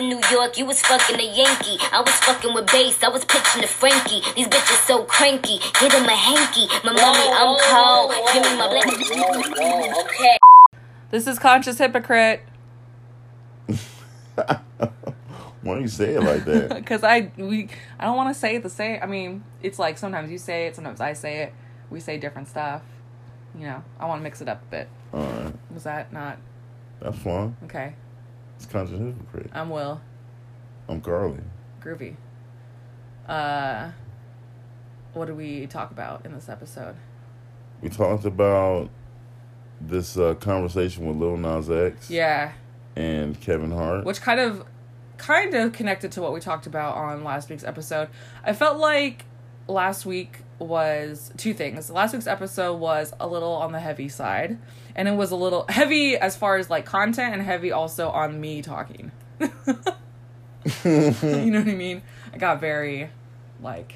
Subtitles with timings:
[0.00, 1.78] in New York, you was fucking a Yankee.
[1.92, 4.22] I was fucking with bass, I was pitching to Frankie.
[4.34, 6.66] These bitches so cranky, get him a hanky.
[6.84, 8.86] My mommy, I'm cold, give me my black.
[10.06, 10.38] Okay.
[11.10, 12.40] This is conscious hypocrite
[15.62, 16.68] Why do you say it like that?
[16.76, 19.00] because I we I don't want to say the same.
[19.02, 21.52] I mean, it's like sometimes you say it, sometimes I say it.
[21.90, 22.82] We say different stuff.
[23.54, 24.88] You know, I want to mix it up a bit.
[25.12, 26.38] All right, Was that not
[27.00, 27.56] that's fine.
[27.64, 27.94] okay?
[28.60, 29.50] It's conscious hypocrite.
[29.54, 30.02] I'm Will.
[30.86, 31.38] I'm Carly.
[31.82, 32.16] Groovy.
[33.26, 33.92] Uh,
[35.14, 36.94] what did we talk about in this episode?
[37.80, 38.90] We talked about
[39.80, 42.52] this uh, conversation with Lil Nas X Yeah,
[42.96, 44.04] and Kevin Hart.
[44.04, 44.66] which kind of
[45.16, 48.10] kind of connected to what we talked about on last week's episode.
[48.44, 49.24] I felt like
[49.68, 51.88] last week was two things.
[51.88, 54.58] Last week's episode was a little on the heavy side,
[55.00, 58.38] and it was a little heavy as far as like content and heavy also on
[58.38, 59.10] me talking.
[59.40, 59.50] you
[61.50, 62.02] know what I mean?
[62.34, 63.08] I got very
[63.62, 63.94] like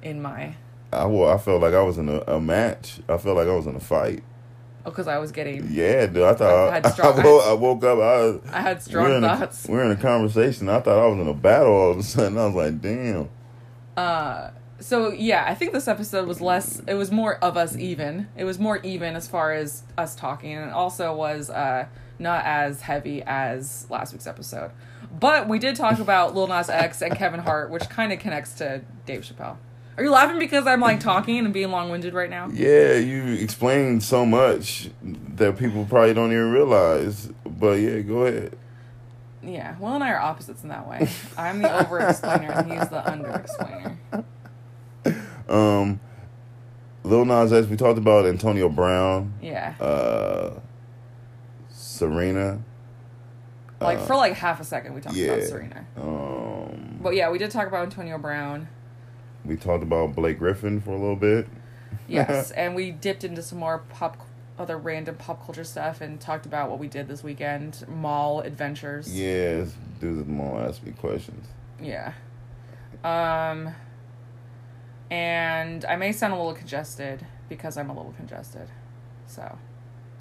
[0.00, 0.54] in my
[0.92, 3.00] I, wa- I felt like I was in a, a match.
[3.08, 4.22] I felt like I was in a fight.
[4.86, 6.22] oh cuz I was getting Yeah, dude.
[6.22, 7.98] I thought I had I, woke, I woke up.
[7.98, 9.66] I, was- I had we're strong a- thoughts.
[9.68, 10.68] we're in a conversation.
[10.68, 12.38] I thought I was in a battle all of a sudden.
[12.38, 13.28] I was like, damn.
[13.96, 14.50] Uh,
[14.80, 16.80] so yeah, I think this episode was less.
[16.86, 18.28] It was more of us even.
[18.36, 21.86] It was more even as far as us talking, and it also was uh,
[22.18, 24.70] not as heavy as last week's episode.
[25.18, 28.54] But we did talk about Lil Nas X and Kevin Hart, which kind of connects
[28.54, 29.56] to Dave Chappelle.
[29.96, 32.48] Are you laughing because I'm like talking and being long winded right now?
[32.52, 37.26] Yeah, you explained so much that people probably don't even realize.
[37.44, 38.56] But yeah, go ahead.
[39.42, 41.08] Yeah, Will and I are opposites in that way.
[41.36, 43.98] I'm the over explainer and he's the under explainer.
[45.50, 46.00] Um,
[47.04, 47.66] Lil Nas X.
[47.66, 50.60] We talked about Antonio Brown, Yeah, uh,
[51.70, 52.60] Serena.
[53.80, 55.32] like uh, for like half a second we talked yeah.
[55.32, 55.86] about Serena.
[55.96, 58.68] Um, But yeah, we did talk about Antonio Brown.
[59.44, 61.48] we talked about Blake Griffin for a little bit.
[62.06, 64.18] Yes, and we dipped into some more pop,
[64.58, 69.12] other random pop culture stuff, and talked about what we did this weekend, mall adventures.
[69.12, 69.64] Yeah,
[70.00, 71.46] dudes at the mall ask me questions.
[71.82, 72.12] Yeah.
[73.02, 73.74] Um.
[75.10, 78.68] And I may sound a little congested because I'm a little congested,
[79.26, 79.58] so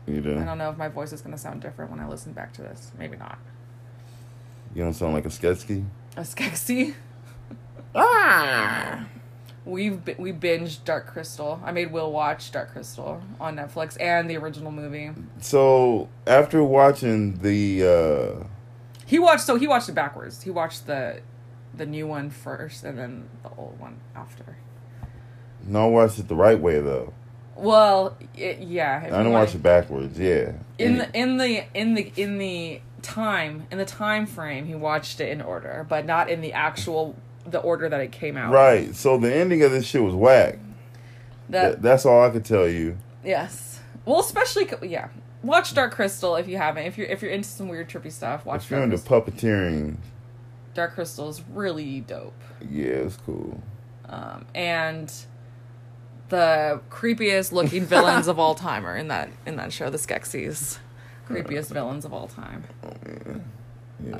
[0.08, 0.40] You do.
[0.40, 2.62] I don't know if my voice is gonna sound different when I listen back to
[2.62, 2.92] this.
[2.98, 3.38] Maybe not.
[4.74, 5.86] You don't sound like a sketchy.
[6.18, 6.96] A skexy.
[7.96, 9.06] ah.
[9.66, 11.62] We've we binged Dark Crystal.
[11.64, 15.12] I made Will watch Dark Crystal on Netflix and the original movie.
[15.42, 17.84] So after watching the,
[18.42, 18.44] uh,
[19.06, 20.42] He watched so he watched it backwards.
[20.44, 21.22] He watched the
[21.76, 24.58] the new one first and then the old one after.
[25.70, 27.14] No, I watched it the right way though.
[27.56, 29.02] Well, it, yeah.
[29.04, 30.18] I didn't watch it backwards.
[30.20, 30.54] Yeah.
[30.78, 34.66] in the in the in the in the time in the time frame.
[34.66, 37.16] He watched it in order, but not in the actual
[37.46, 38.54] the order that it came out.
[38.54, 38.96] right.
[38.96, 40.58] So the ending of this shit was whack.
[41.50, 42.98] That Th- that's all I could tell you.
[43.24, 43.80] yes.
[44.06, 45.10] Well, especially yeah.
[45.44, 46.86] Watch Dark Crystal if you haven't.
[46.86, 49.22] If you're if you're into some weird trippy stuff, watch If you're Dark into Crystal.
[49.50, 49.98] puppeteering,
[50.74, 52.34] Dark Crystal is really dope.
[52.70, 53.62] yeah, it's cool.
[54.08, 55.12] um, and
[56.30, 60.80] the creepiest looking villains of all time are in that in that show, the Skeksis.
[61.28, 62.64] Creepiest villains of all time.
[64.04, 64.18] Yeah.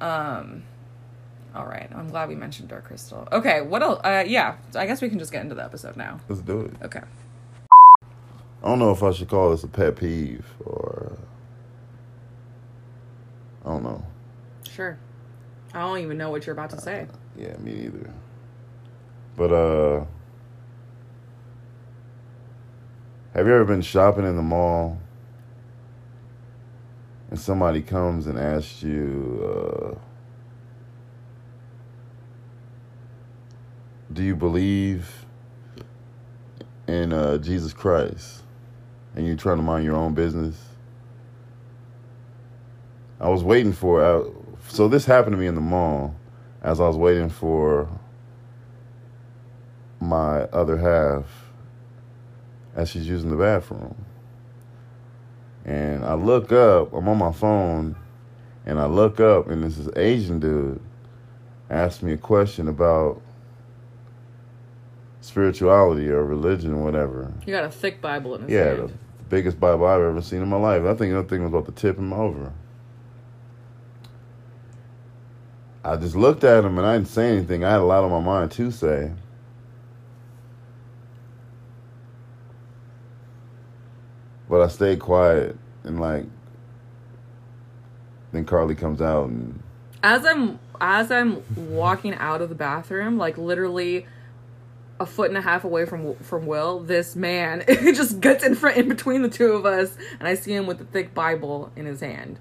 [0.00, 0.62] Um,
[1.54, 3.28] all right, I'm glad we mentioned Dark Crystal.
[3.32, 4.00] Okay, what else?
[4.04, 6.20] Uh, yeah, I guess we can just get into the episode now.
[6.28, 6.72] Let's do it.
[6.82, 7.00] Okay.
[8.62, 11.18] I don't know if I should call this a pet peeve or
[13.64, 14.04] I don't know.
[14.68, 14.98] Sure.
[15.74, 17.06] I don't even know what you're about to say.
[17.36, 18.10] Yeah, me neither.
[19.36, 20.04] But uh
[23.36, 24.98] have you ever been shopping in the mall
[27.28, 29.98] and somebody comes and asks you uh
[34.10, 35.26] do you believe
[36.88, 38.42] in uh Jesus Christ
[39.14, 40.58] and you're trying to mind your own business?
[43.20, 44.24] I was waiting for uh,
[44.68, 46.14] so this happened to me in the mall
[46.62, 47.86] as I was waiting for
[50.00, 51.45] my other half
[52.76, 53.96] as she's using the bathroom.
[55.64, 57.96] And I look up, I'm on my phone,
[58.64, 60.80] and I look up, and this is Asian dude
[61.68, 63.20] asked me a question about
[65.20, 67.32] spirituality or religion or whatever.
[67.44, 68.64] You got a thick Bible in his hand.
[68.64, 68.98] Yeah, the, hand.
[69.18, 70.84] the biggest Bible I've ever seen in my life.
[70.84, 72.52] I think that thing was about to tip him over.
[75.84, 77.64] I just looked at him and I didn't say anything.
[77.64, 79.12] I had a lot on my mind to say.
[84.48, 86.24] But I stayed quiet and like
[88.32, 89.62] then Carly comes out and
[90.02, 94.06] as I'm as I'm walking out of the bathroom, like literally
[94.98, 98.76] a foot and a half away from from Will, this man just gets in front
[98.76, 101.86] in between the two of us, and I see him with the thick Bible in
[101.86, 102.38] his hand.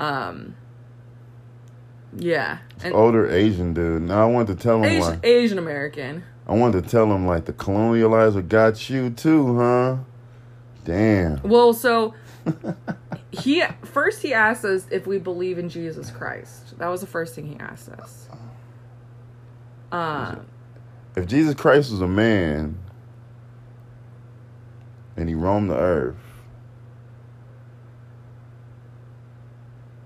[0.00, 0.56] Um,
[2.16, 4.02] yeah, and Older Asian dude.
[4.02, 6.24] Now I wanted to tell him Asian, like Asian American.
[6.46, 9.96] I wanted to tell him like the colonializer got you too, huh?
[10.84, 11.42] Damn.
[11.42, 12.14] Well, so
[13.30, 16.78] he first he asked us if we believe in Jesus Christ.
[16.78, 18.28] That was the first thing he asked us.
[19.90, 20.36] Uh,
[21.16, 22.78] If Jesus Christ was a man
[25.16, 26.16] and he roamed the earth,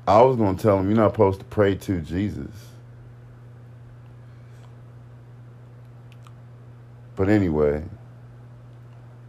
[0.06, 2.50] I was gonna tell him you're not supposed to pray to Jesus.
[7.16, 7.82] But anyway,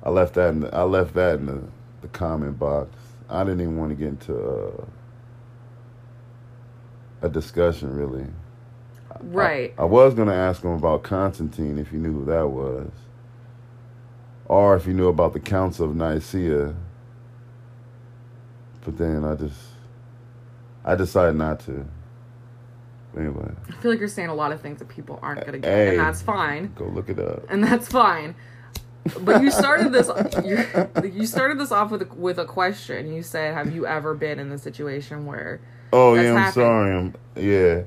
[0.03, 1.61] I left that in the, I left that in the,
[2.01, 2.89] the comment box.
[3.29, 4.85] I didn't even want to get into uh,
[7.21, 8.25] a discussion really.
[9.21, 9.73] right.
[9.77, 12.89] I, I was gonna ask him about Constantine if he knew who that was,
[14.45, 16.73] or if he knew about the Council of Nicaea.
[18.85, 19.59] But then I just,
[20.85, 21.85] I decided not to.
[23.17, 25.69] Anyway, I feel like you're saying a lot of things that people aren't gonna get,
[25.69, 25.89] Hey.
[25.89, 26.71] and that's fine.
[26.75, 27.43] go look it up.
[27.49, 28.35] and that's fine.
[29.21, 30.09] But you started this.
[30.43, 33.13] You, you started this off with a, with a question.
[33.13, 35.61] You said, "Have you ever been in the situation where?"
[35.93, 36.53] Oh yeah, I'm happened.
[36.53, 36.95] sorry.
[36.95, 37.83] I'm yeah.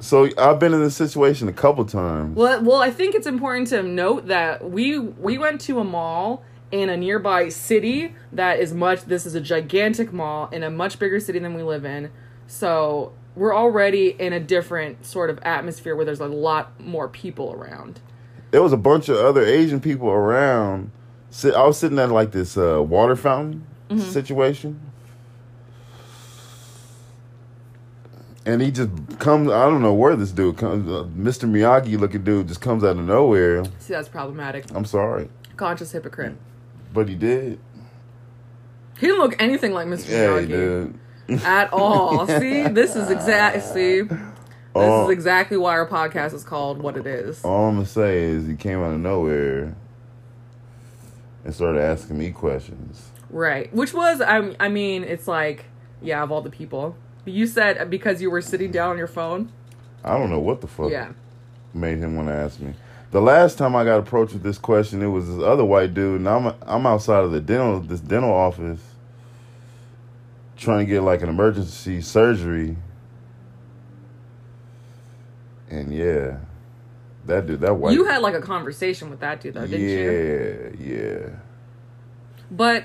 [0.00, 2.36] So I've been in this situation a couple times.
[2.36, 6.42] Well, well, I think it's important to note that we we went to a mall
[6.72, 9.02] in a nearby city that is much.
[9.02, 12.10] This is a gigantic mall in a much bigger city than we live in.
[12.46, 17.52] So we're already in a different sort of atmosphere where there's a lot more people
[17.52, 18.00] around.
[18.50, 20.90] There was a bunch of other Asian people around.
[21.30, 23.64] Sit, I was sitting at like this uh, water fountain
[23.98, 24.80] situation.
[28.46, 29.50] And he just comes.
[29.50, 30.88] I don't know where this dude comes.
[30.90, 31.48] Uh, Mr.
[31.48, 33.64] Miyagi looking dude just comes out of nowhere.
[33.78, 34.64] See, that's problematic.
[34.74, 36.36] I'm sorry, Conscious hypocrite.
[36.92, 37.60] but he did.
[38.98, 40.08] He didn't look anything like Mr.
[40.08, 40.94] Yeah, he Miyagi.
[41.28, 41.42] did.
[41.44, 42.26] at all.
[42.40, 43.62] See, this is exact.
[43.62, 44.02] See,
[44.74, 47.44] this All, is exactly why our podcast is called what it is.
[47.44, 49.74] all I'm gonna say is he came out of nowhere
[51.44, 53.10] and started asking me questions.
[53.30, 53.72] Right.
[53.74, 55.64] Which was, I, I mean, it's like,
[56.02, 56.96] yeah, of all the people.
[57.24, 59.50] You said because you were sitting down on your phone.
[60.04, 61.10] I don't know what the fuck Yeah.
[61.74, 62.74] made him want to ask me.
[63.10, 66.20] The last time I got approached with this question, it was this other white dude,
[66.20, 68.80] and I'm I'm outside of the dental this dental office
[70.56, 72.76] trying to get like an emergency surgery,
[75.70, 76.38] and yeah,
[77.26, 80.74] that dude, that white, You had like a conversation with that dude, though, didn't you?
[80.78, 81.28] yeah, yeah.
[82.50, 82.84] But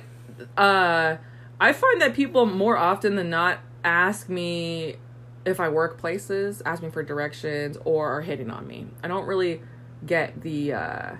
[0.57, 1.17] uh,
[1.59, 4.97] I find that people more often than not ask me
[5.45, 8.87] if I work places, ask me for directions, or are hitting on me.
[9.03, 9.61] I don't really
[10.05, 10.73] get the.
[10.73, 11.15] Uh,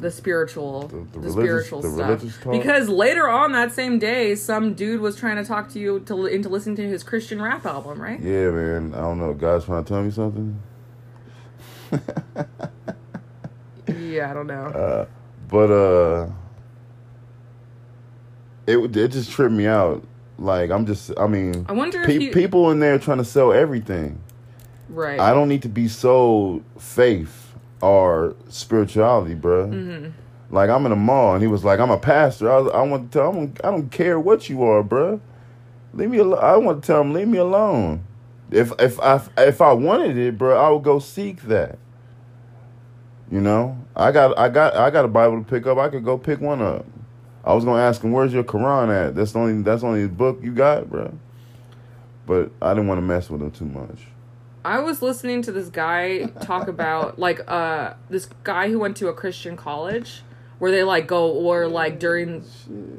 [0.00, 4.74] The spiritual The- the, the religious- spiritual stuff because later on that same day some
[4.74, 8.00] dude was trying to talk to you to into listening to his christian rap album
[8.00, 8.92] right yeah, man.
[8.94, 9.32] I don't know.
[9.34, 10.60] God's trying to tell me something.
[13.98, 15.06] yeah i don't know Uh,
[15.48, 16.28] but uh,
[18.66, 20.04] it it just tripped me out.
[20.38, 23.24] Like I'm just, I mean, i wonder if pe- you people in there trying to
[23.24, 24.20] sell everything.
[24.90, 27.47] right I don't need to be sold faith
[27.80, 29.66] or spirituality, bro.
[29.68, 30.10] Mm-hmm.
[30.50, 32.82] Like I'm in a mall, and he was like, "I'm a pastor." I, was, I
[32.82, 35.20] want to tell him, I don't care what you are, bro.
[35.92, 36.42] Leave me alone.
[36.42, 38.04] I want to tell him, leave me alone.
[38.50, 41.78] If if I if I wanted it, bro, I would go seek that.
[43.30, 45.76] You know, I got I got I got a Bible to pick up.
[45.76, 46.86] I could go pick one up.
[47.44, 50.06] I was gonna ask him, "Where's your Quran at?" That's the only that's the only
[50.06, 51.12] book you got, bro.
[52.26, 54.06] But I didn't want to mess with him too much.
[54.68, 59.08] I was listening to this guy talk about like uh this guy who went to
[59.08, 60.22] a christian college
[60.58, 62.40] where they like go or like during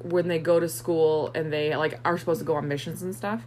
[0.04, 3.14] when they go to school and they like are supposed to go on missions and
[3.14, 3.44] stuff.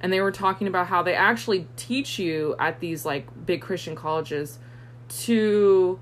[0.00, 3.96] And they were talking about how they actually teach you at these like big christian
[3.96, 4.60] colleges
[5.08, 5.98] to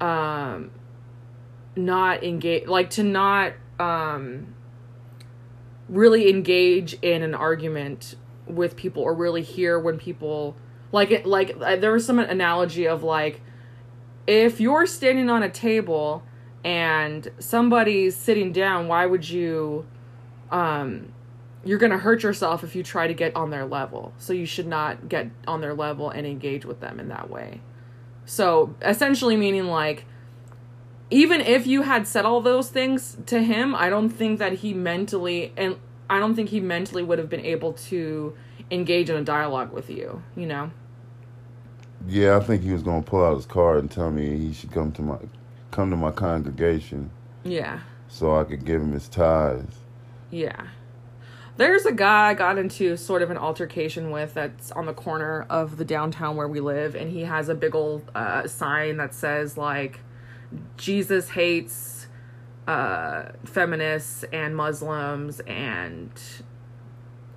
[0.00, 0.70] um
[1.74, 4.54] not engage like to not um
[5.88, 8.14] really engage in an argument
[8.46, 10.54] with people or really hear when people
[10.94, 13.40] like it like uh, there was some analogy of like
[14.26, 16.22] if you're standing on a table
[16.64, 19.86] and somebody's sitting down why would you
[20.50, 21.12] um
[21.66, 24.46] you're going to hurt yourself if you try to get on their level so you
[24.46, 27.60] should not get on their level and engage with them in that way
[28.24, 30.04] so essentially meaning like
[31.10, 34.74] even if you had said all those things to him, I don't think that he
[34.74, 35.76] mentally and
[36.08, 38.34] I don't think he mentally would have been able to
[38.70, 40.22] engage in a dialogue with you.
[40.36, 40.70] You know.
[42.06, 44.72] Yeah, I think he was gonna pull out his card and tell me he should
[44.72, 45.16] come to my
[45.70, 47.10] come to my congregation
[47.42, 47.80] Yeah.
[48.08, 49.76] so I could give him his tithes.
[50.30, 50.66] Yeah.
[51.56, 55.46] There's a guy I got into sort of an altercation with that's on the corner
[55.48, 59.14] of the downtown where we live, and he has a big old uh, sign that
[59.14, 60.00] says, like,
[60.76, 62.08] Jesus hates
[62.66, 66.10] uh, feminists and Muslims, and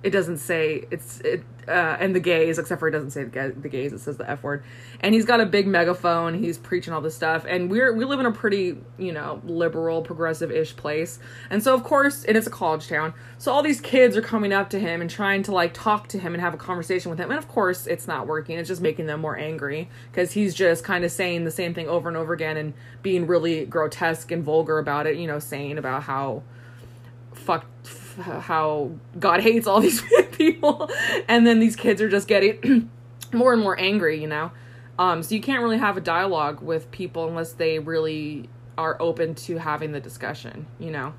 [0.02, 3.30] it doesn't say it's it uh, and the gays except for it doesn't say the,
[3.30, 4.64] ga- the gays it says the f word.
[5.00, 8.20] And he's got a big megaphone he's preaching all this stuff and we're we live
[8.20, 11.18] in a pretty you know liberal progressive-ish place.
[11.50, 14.52] And so of course and it's a college town so all these kids are coming
[14.52, 17.18] up to him and trying to like talk to him and have a conversation with
[17.18, 17.30] him.
[17.30, 20.84] And of course it's not working it's just making them more angry because he's just
[20.84, 24.42] kind of saying the same thing over and over again and being really grotesque and
[24.44, 26.42] vulgar about it you know saying about how
[27.34, 30.90] fuck f- how God hates all these people,
[31.28, 32.90] and then these kids are just getting
[33.32, 34.50] more and more angry, you know.
[34.98, 39.34] Um, so you can't really have a dialogue with people unless they really are open
[39.34, 41.14] to having the discussion, you know.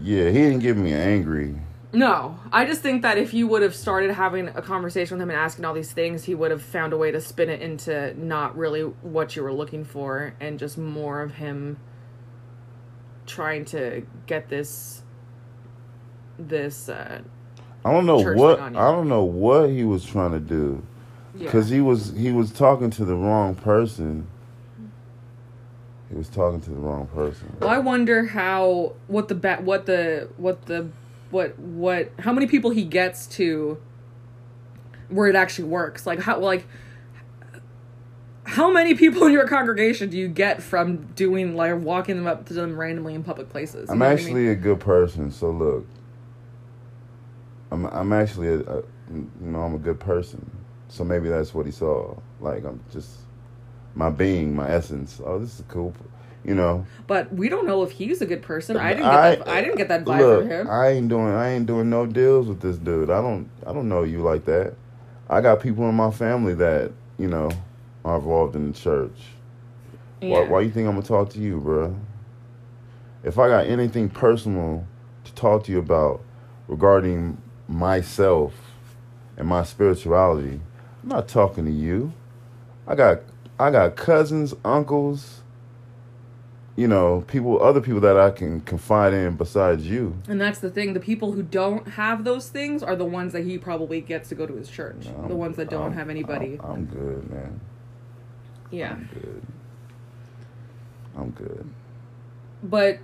[0.00, 1.56] Yeah, he didn't get me angry.
[1.92, 5.30] No, I just think that if you would have started having a conversation with him
[5.30, 8.12] and asking all these things, he would have found a way to spin it into
[8.20, 11.78] not really what you were looking for and just more of him
[13.26, 15.03] trying to get this
[16.38, 17.20] this uh
[17.84, 20.82] I don't know what I don't know what he was trying to do
[21.34, 21.44] yeah.
[21.44, 24.26] because he was he was talking to the wrong person.
[26.08, 27.56] He was talking to the wrong person.
[27.60, 30.88] Well, I wonder how what the ba- what the what the
[31.30, 33.78] what what how many people he gets to
[35.08, 36.06] where it actually works.
[36.06, 36.66] Like how like
[38.44, 42.46] how many people in your congregation do you get from doing like walking them up
[42.46, 43.88] to them randomly in public places?
[43.88, 44.50] You I'm what I actually mean?
[44.50, 45.86] a good person, so look.
[47.74, 50.48] I'm I'm actually a, a you know I'm a good person,
[50.88, 52.16] so maybe that's what he saw.
[52.40, 53.18] Like I'm just
[53.94, 55.20] my being, my essence.
[55.24, 55.92] Oh, this is cool,
[56.44, 56.86] you know.
[57.06, 58.76] but we don't know if he's a good person.
[58.76, 60.70] I didn't get that, I didn't get that vibe look, from him.
[60.70, 63.10] I ain't doing I ain't doing no deals with this dude.
[63.10, 64.74] I don't I don't know you like that.
[65.28, 67.50] I got people in my family that you know
[68.04, 69.18] are involved in the church.
[70.20, 70.48] Yeah.
[70.48, 71.98] why you think I'm gonna talk to you, bruh?
[73.24, 74.86] If I got anything personal
[75.24, 76.22] to talk to you about
[76.68, 78.54] regarding myself
[79.36, 80.60] and my spirituality,
[81.02, 82.12] I'm not talking to you.
[82.86, 83.20] I got
[83.58, 85.40] I got cousins, uncles,
[86.76, 90.16] you know, people, other people that I can confide in besides you.
[90.28, 90.92] And that's the thing.
[90.92, 94.34] The people who don't have those things are the ones that he probably gets to
[94.34, 95.06] go to his church.
[95.06, 96.58] I'm- the ones that don't I'm- have anybody.
[96.64, 97.60] I'm, I'm good, man.
[98.72, 98.92] yeah.
[98.92, 99.42] I'm good.
[101.16, 101.70] I'm good.
[102.64, 102.98] But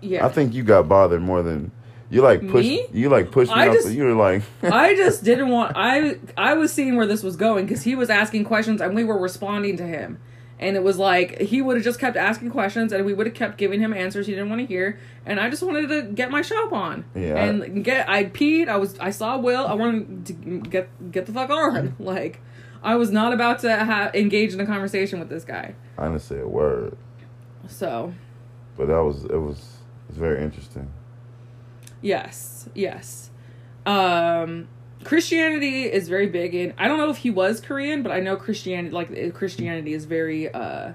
[0.00, 0.26] yeah.
[0.26, 1.70] I think you got bothered more than
[2.10, 2.86] you like push Me?
[2.92, 3.74] you like pushed me I up.
[3.74, 7.36] just- you were like I just didn't want I I was seeing where this was
[7.36, 10.18] going because he was asking questions and we were responding to him.
[10.60, 13.34] And it was like he would have just kept asking questions and we would have
[13.36, 14.98] kept giving him answers he didn't want to hear.
[15.24, 17.04] And I just wanted to get my shop on.
[17.14, 20.32] Yeah, And get I peed, I was I saw Will, I wanted to
[20.68, 21.94] get get the fuck on.
[22.00, 22.40] Like
[22.82, 25.74] I was not about to ha- engage in a conversation with this guy.
[25.98, 26.96] I didn't say a word,
[27.68, 28.12] So,
[28.76, 29.58] but that was it was
[30.08, 30.88] it was very interesting.
[32.00, 33.30] Yes, yes.
[33.86, 34.68] Um
[35.04, 38.36] Christianity is very big in I don't know if he was Korean, but I know
[38.36, 40.92] Christianity like uh, Christianity is very uh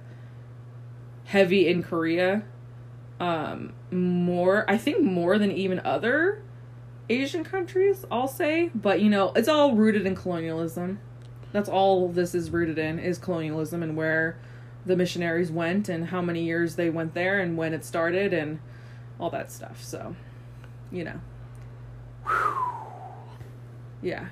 [1.26, 2.44] heavy in Korea.
[3.20, 6.42] Um more I think more than even other
[7.10, 11.00] Asian countries, I'll say, but you know, it's all rooted in colonialism.
[11.52, 14.38] That's all this is rooted in is colonialism and where
[14.86, 18.60] the missionaries went and how many years they went there and when it started and
[19.20, 19.82] all that stuff.
[19.82, 20.16] So,
[20.94, 21.20] you know.
[24.02, 24.28] Yeah.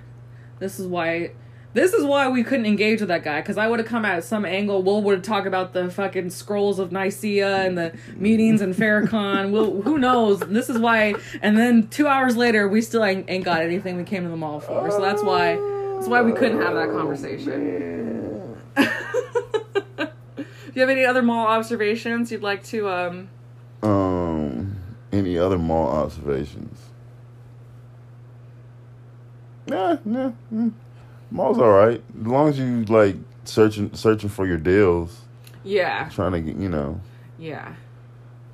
[0.60, 1.32] This is why
[1.74, 4.24] this is why we couldn't engage with that guy because I would have come at
[4.24, 4.84] some angle.
[4.84, 9.52] Will would talk about the fucking scrolls of Nicaea and the meetings in Farrakhan.
[9.52, 10.42] Will who knows?
[10.42, 11.16] This is why.
[11.42, 14.38] And then two hours later, we still ain't, ain't got anything we came to the
[14.38, 14.92] mall for.
[14.92, 15.56] So that's why
[15.96, 18.58] that's why we couldn't have that conversation.
[19.96, 23.30] Do you have any other mall observations you'd like to um?
[23.84, 24.31] Um,
[25.12, 26.80] any other mall observations?
[29.68, 30.32] Nah, nah.
[30.54, 30.72] mm.
[31.30, 33.16] Mall's all right as long as you like
[33.46, 35.22] searching searching for your deals,
[35.64, 37.00] Yeah, trying to get you know.
[37.38, 37.76] yeah.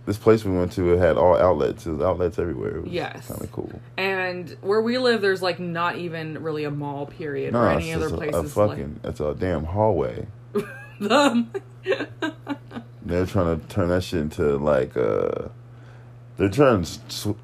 [0.06, 1.86] This place we went to it had all outlets.
[1.86, 2.78] It was outlets everywhere.
[2.78, 3.28] It was Yes.
[3.28, 3.82] kind of cool.
[3.98, 7.84] And where we live, there's like not even really a mall period No, or it's
[7.84, 8.52] any other just a, places.
[8.52, 9.00] a fucking.
[9.04, 10.28] It's a damn hallway.
[10.54, 10.66] like
[11.02, 11.52] them.
[13.02, 15.50] They're trying to turn that shit into like uh,
[16.38, 17.36] they're trying to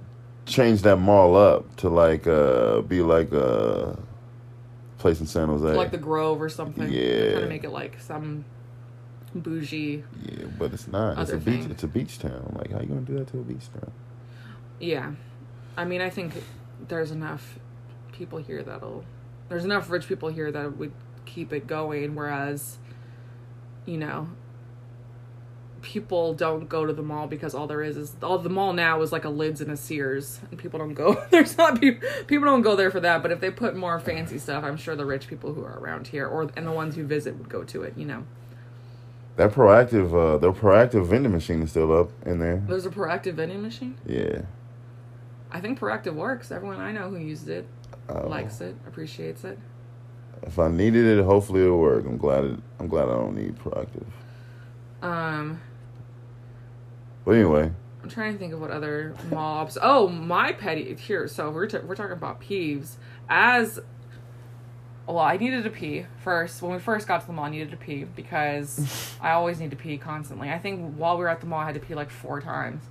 [0.45, 3.97] change that mall up to like uh be like a
[4.97, 5.73] place in San Jose.
[5.73, 6.89] like the Grove or something.
[6.91, 7.33] Yeah.
[7.33, 8.45] Kind of make it like some
[9.35, 10.03] bougie.
[10.21, 11.17] yeah, but it's not.
[11.17, 11.65] It's a Other beach.
[11.69, 12.55] It's a beach town.
[12.57, 13.91] Like how you gonna do that to a beach town?
[14.79, 15.11] Yeah,
[15.77, 16.33] I mean, I think
[16.87, 17.59] there's enough
[18.11, 19.03] people here that'll.
[19.49, 20.93] There's enough rich people here that would
[21.25, 22.77] keep it going, whereas,
[23.85, 24.29] you know,
[25.83, 29.01] people don't go to the mall because all there is is all the mall now
[29.01, 31.21] is like a Lids and a Sears, and people don't go.
[31.29, 33.21] There's not people people don't go there for that.
[33.21, 36.07] But if they put more fancy stuff, I'm sure the rich people who are around
[36.07, 37.93] here or and the ones who visit would go to it.
[37.95, 38.23] You know,
[39.35, 42.63] That Proactiv, uh, the Proactiv vending machine is still up in there.
[42.67, 43.95] there's a Proactiv vending machine.
[44.05, 44.41] Yeah.
[45.51, 46.51] I think Proactiv works.
[46.51, 47.67] Everyone I know who uses it
[48.09, 49.59] Uh, likes it, appreciates it.
[50.41, 52.05] If I needed it, hopefully it'll work.
[52.05, 52.43] I'm glad.
[52.43, 54.05] It, I'm glad I don't need Proactiv.
[55.01, 55.59] Um,
[57.25, 57.71] But anyway,
[58.03, 59.77] I'm trying to think of what other mobs.
[59.81, 61.27] Oh, my petty here.
[61.27, 62.95] So we're t- we're talking about peeves.
[63.29, 63.79] As
[65.07, 66.61] well, I needed to pee first.
[66.61, 69.71] When we first got to the mall, I needed to pee because I always need
[69.71, 70.49] to pee constantly.
[70.49, 72.83] I think while we were at the mall, I had to pee like four times.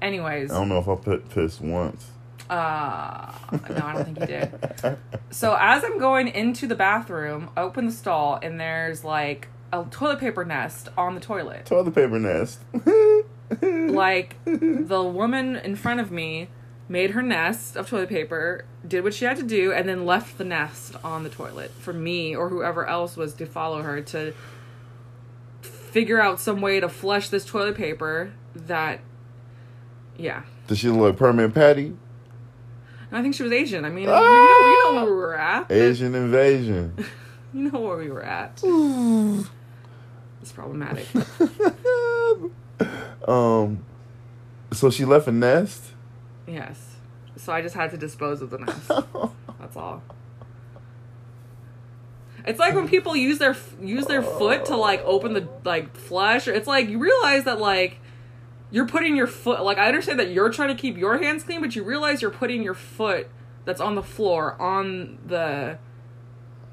[0.00, 2.10] Anyways, I don't know if I put piss once.
[2.50, 4.98] uh, no, I don't think you did.
[5.30, 9.84] So as I'm going into the bathroom, I open the stall and there's like a
[9.90, 11.66] toilet paper nest on the toilet.
[11.66, 12.60] Toilet paper nest.
[13.92, 16.48] like the woman in front of me
[16.88, 20.36] made her nest of toilet paper, did what she had to do, and then left
[20.38, 24.34] the nest on the toilet for me or whoever else was to follow her to
[25.62, 29.00] figure out some way to flush this toilet paper that
[30.16, 30.42] yeah.
[30.66, 31.96] Does she look permanent patty?
[33.10, 33.84] I think she was Asian.
[33.84, 34.18] I mean, Ah!
[34.18, 35.70] you, know, you know where we were at.
[35.70, 36.94] Asian invasion.
[37.54, 38.62] You know where we were at.
[40.40, 41.06] It's problematic.
[43.28, 43.84] um,
[44.72, 45.92] so she left a nest.
[46.46, 46.88] yes.
[47.36, 48.88] So I just had to dispose of the nest.
[49.58, 50.02] That's all.
[52.46, 56.46] It's like when people use their use their foot to like open the like flush.
[56.48, 57.98] It's like you realize that like
[58.70, 61.60] you're putting your foot like I understand that you're trying to keep your hands clean,
[61.60, 63.28] but you realize you're putting your foot
[63.64, 65.78] that's on the floor on the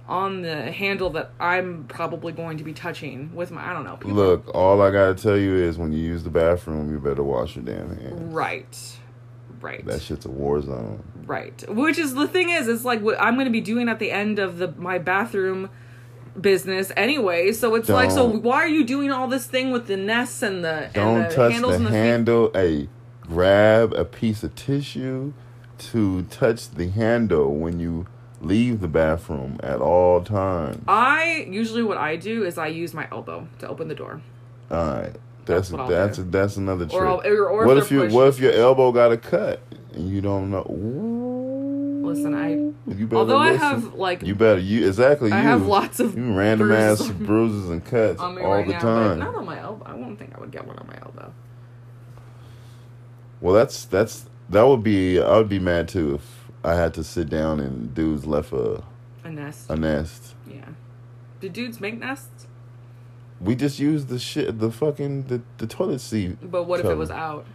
[0.10, 3.96] on the handle that I'm probably going to be touching with my I don't know.
[3.96, 7.24] People, Look, all I gotta tell you is when you use the bathroom, you better
[7.24, 8.34] wash your damn hands.
[8.34, 8.98] right.
[9.62, 9.86] Right.
[9.86, 11.04] That shit's a war zone.
[11.26, 11.64] Right.
[11.70, 14.40] Which is the thing is, it's like what I'm to be doing at the end
[14.40, 15.70] of the my bathroom
[16.40, 17.52] business anyway.
[17.52, 20.64] So it's like, so why are you doing all this thing with the nests and
[20.64, 21.96] the Don't and the touch handles the the feet?
[21.96, 22.52] handle.
[22.54, 22.88] Hey,
[23.24, 25.34] grab a piece of tissue
[25.78, 28.08] to touch the handle when you
[28.42, 30.84] leave the bathroom at all times.
[30.88, 34.22] I usually what I do is I use my elbow to open the door.
[34.72, 35.16] All right.
[35.46, 36.24] That's That's I'll that's do.
[36.26, 37.02] that's another trick.
[37.02, 39.62] Or or- or what if you pushing- what if your elbow got a cut
[39.94, 40.62] and you don't know?
[40.70, 42.06] Ooh.
[42.06, 45.32] Listen, I You better although I have like you better you exactly.
[45.32, 48.66] I you, have lots of you random ass bruises on- bruises and cuts all right
[48.66, 49.20] the now, time.
[49.20, 49.84] not on my elbow.
[49.86, 51.34] I won't think I would get one on my elbow.
[53.42, 57.04] Well, that's that's that would be I would be mad too if I had to
[57.04, 58.84] sit down and dudes left a
[59.24, 59.70] A nest.
[59.70, 60.36] a nest.
[60.48, 60.66] yeah.
[61.40, 62.48] Did dudes make nests?
[63.40, 66.38] We just used the shit, the fucking the, the toilet seat.
[66.52, 67.46] But what if it was out?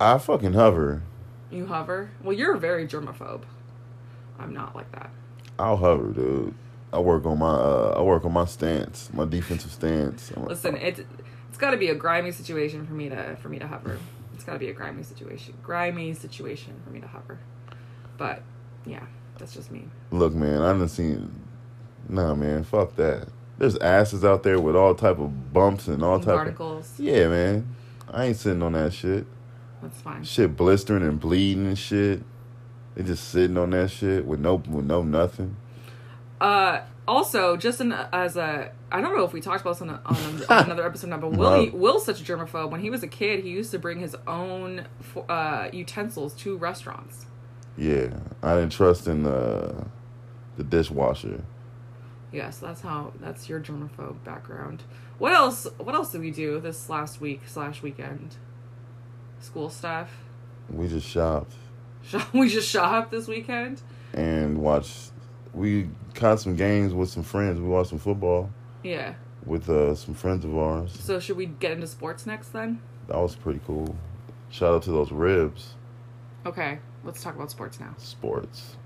[0.00, 1.02] I fucking hover.
[1.50, 2.10] You hover.
[2.22, 3.42] Well, you're very germaphobe.
[4.38, 5.10] I'm not like that.
[5.58, 6.54] I'll hover, dude.
[6.92, 10.32] I work on my uh, I work on my stance, my defensive stance.
[10.36, 11.06] I'm- Listen, it
[11.48, 13.98] it's got to be a grimy situation for me to for me to hover.
[14.38, 17.40] It's got to be a grimy situation, grimy situation for me to hover.
[18.18, 18.40] But
[18.86, 19.02] yeah,
[19.36, 19.88] that's just me.
[20.12, 21.42] Look, man, I done seen.
[22.08, 23.30] Nah, man, fuck that.
[23.58, 26.28] There's asses out there with all type of bumps and all type.
[26.28, 26.94] Of, Barnacles.
[27.00, 27.74] yeah, man.
[28.08, 29.26] I ain't sitting on that shit.
[29.82, 30.22] That's fine.
[30.22, 32.22] Shit blistering and bleeding and shit.
[32.94, 35.56] They just sitting on that shit with no with no nothing.
[36.40, 39.90] Uh, also, just in, as a, I don't know if we talked about this on,
[39.90, 40.16] a, on,
[40.48, 41.70] a, on another episode now, but Will, No.
[41.76, 42.70] Will's such a germaphobe.
[42.70, 44.86] When he was a kid, he used to bring his own
[45.28, 47.26] uh, utensils to restaurants.
[47.76, 48.10] Yeah,
[48.42, 49.86] I didn't trust in the
[50.56, 51.44] the dishwasher.
[52.32, 53.12] Yes, that's how.
[53.20, 54.82] That's your germaphobe background.
[55.18, 55.66] What else?
[55.78, 58.34] What else did we do this last week slash weekend?
[59.40, 60.10] School stuff.
[60.68, 61.54] We just shopped
[62.02, 63.80] Shop- We just shopped this weekend.
[64.12, 65.12] and watched.
[65.54, 67.60] We caught some games with some friends.
[67.60, 68.50] We watched some football
[68.82, 69.14] Yeah.
[69.46, 70.96] with uh, some friends of ours.
[71.00, 72.80] So should we get into sports next then?
[73.06, 73.96] That was pretty cool.
[74.50, 75.74] Shout out to those ribs.
[76.44, 77.94] Okay, let's talk about sports now.
[77.98, 78.76] Sports.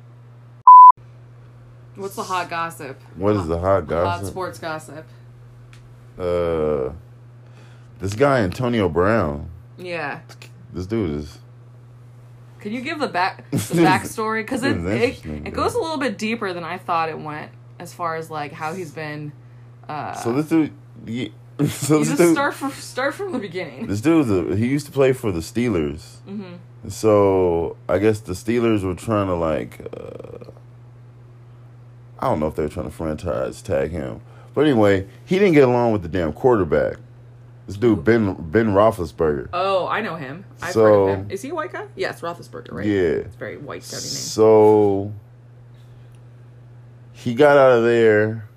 [1.94, 3.00] What's the hot gossip?
[3.16, 4.22] What is the hot gossip?
[4.22, 5.06] Hot sports gossip.
[6.18, 6.92] Uh,
[7.98, 9.50] this guy Antonio Brown.
[9.76, 10.20] Yeah.
[10.72, 11.38] This dude is
[12.62, 14.42] Can you give the back the backstory?
[14.42, 17.92] Because it it, it goes a little bit deeper than I thought it went, as
[17.92, 19.32] far as like how he's been.
[19.88, 20.72] Uh, So this dude,
[21.04, 23.86] yeah, so this just dude, start from start from the beginning.
[23.86, 26.20] this dude's a, he used to play for the Steelers.
[26.20, 26.54] hmm
[26.88, 30.50] So I guess the Steelers were trying to like, uh,
[32.20, 34.20] I don't know if they were trying to franchise tag him,
[34.54, 36.96] but anyway, he didn't get along with the damn quarterback.
[37.66, 39.48] This dude Ben Ben Roethlisberger.
[39.52, 40.44] Oh, I know him.
[40.60, 41.30] I've So- heard of him.
[41.30, 41.86] Is he a white guy?
[41.94, 42.86] Yes, Roethlisberger, right?
[42.86, 43.22] Yeah.
[43.22, 44.12] It's very white sounding name.
[44.12, 45.12] So
[47.12, 48.48] he got out of there,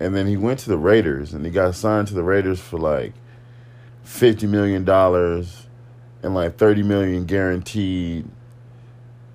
[0.00, 2.78] and then he went to the Raiders, and he got signed to the Raiders for
[2.78, 3.12] like
[4.02, 5.66] fifty million dollars
[6.22, 8.26] and like thirty million guaranteed.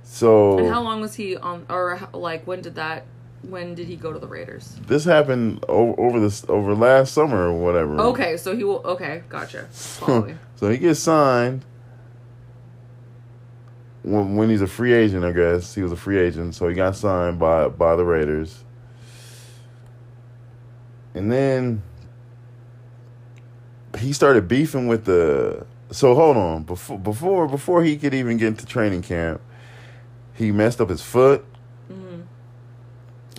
[0.04, 1.66] So And how long was he on?
[1.70, 3.06] Or like when did that?
[3.44, 4.78] When did he go to the Raiders?
[4.88, 8.00] this happened over, over this over last summer or whatever.
[8.00, 8.82] Okay, so he will.
[8.84, 9.68] Okay, gotcha.
[10.56, 11.64] So he gets signed
[14.02, 15.24] when when he's a free agent.
[15.24, 18.64] I guess he was a free agent, so he got signed by by the Raiders,
[21.14, 21.84] and then
[24.00, 25.66] he started beefing with the.
[25.92, 29.42] So hold on before before before he could even get into training camp,
[30.34, 31.46] he messed up his foot.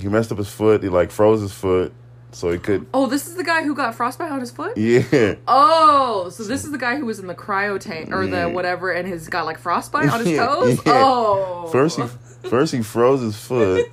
[0.01, 0.83] He messed up his foot.
[0.83, 1.93] He like froze his foot,
[2.33, 2.87] so he could.
[2.95, 4.77] Oh, this is the guy who got frostbite on his foot.
[4.77, 5.35] Yeah.
[5.49, 8.45] Oh, so this is the guy who was in the cryo tank or Yeah.
[8.45, 10.81] the whatever, and has got like frostbite on his toes.
[10.87, 11.03] yeah.
[11.05, 12.05] Oh, First he
[12.49, 13.87] first he froze his foot.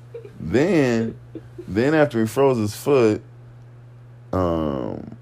[0.40, 1.16] then
[1.68, 3.22] then after he froze his foot,
[4.32, 5.16] um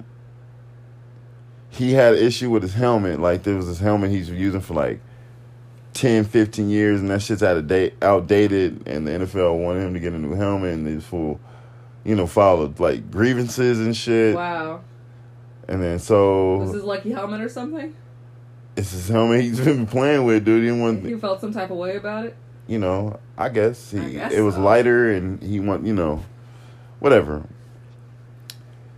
[1.68, 3.20] he had an issue with his helmet.
[3.20, 5.00] Like there was this helmet he's using for like
[5.94, 9.94] 10, 15 years and that shit's out of date outdated and the NFL wanted him
[9.94, 11.40] to get a new helmet and they full
[12.04, 14.34] you know, filed like grievances and shit.
[14.34, 14.80] wow.
[15.68, 17.94] And then so Was his lucky helmet or something?
[18.76, 20.64] it's his helmet he's been playing with, dude.
[20.64, 22.36] He want He felt some type of way about it.
[22.66, 24.62] you know, I guess he I guess it was so.
[24.62, 26.24] lighter and he want you know,
[27.00, 27.44] whatever.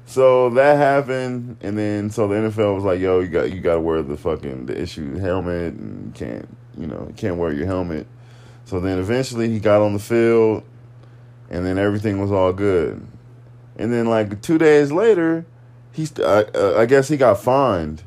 [0.06, 3.74] So that happened, and then so the NFL was like, "Yo, you got you got
[3.76, 7.52] to wear the fucking the issue helmet, and you can't you know you can't wear
[7.52, 8.06] your helmet."
[8.64, 10.62] So then eventually he got on the field,
[11.50, 13.04] and then everything was all good.
[13.76, 15.44] And then like two days later,
[15.92, 18.02] he st- I, uh, I guess he got fined.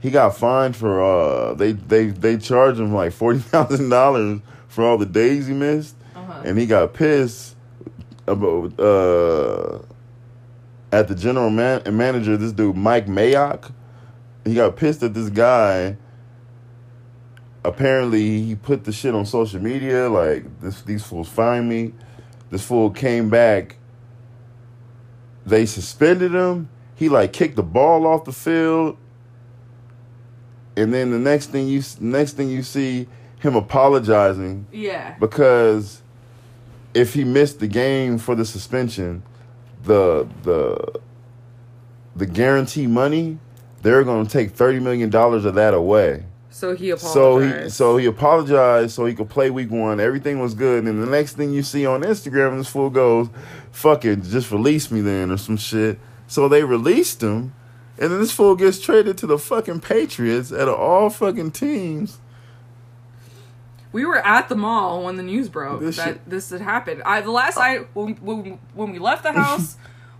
[0.00, 4.84] He got fined for uh they they they charged him like forty thousand dollars for
[4.84, 6.42] all the days he missed, Uh-huh.
[6.44, 7.56] and he got pissed
[8.26, 9.78] about uh
[10.92, 12.36] at the general man- manager.
[12.36, 13.72] This dude Mike Mayock,
[14.44, 15.96] he got pissed at this guy.
[17.68, 20.82] Apparently, he put the shit on social media like this.
[20.82, 21.92] These fools find me.
[22.50, 23.76] This fool came back.
[25.46, 26.68] They suspended him.
[26.94, 28.96] He like kicked the ball off the field
[30.78, 33.08] and then the next thing you next thing you see
[33.40, 35.16] him apologizing yeah.
[35.18, 36.02] because
[36.94, 39.22] if he missed the game for the suspension,
[39.82, 41.00] the the
[42.14, 43.38] the guarantee money
[43.82, 46.24] they're going to take thirty million dollars of that away.
[46.50, 47.12] So he apologized.
[47.14, 50.00] So he so he apologized so he could play week one.
[50.00, 53.28] Everything was good, and the next thing you see on Instagram, this fool goes,
[53.70, 55.98] "Fuck it, just release me then" or some shit.
[56.26, 57.52] So they released him,
[57.98, 62.18] and then this fool gets traded to the fucking Patriots out of all fucking teams.
[63.92, 67.02] we were at the mall when the news broke This that shit- this had happened.
[67.04, 67.62] I the last oh.
[67.62, 69.76] I when, when when we left the house,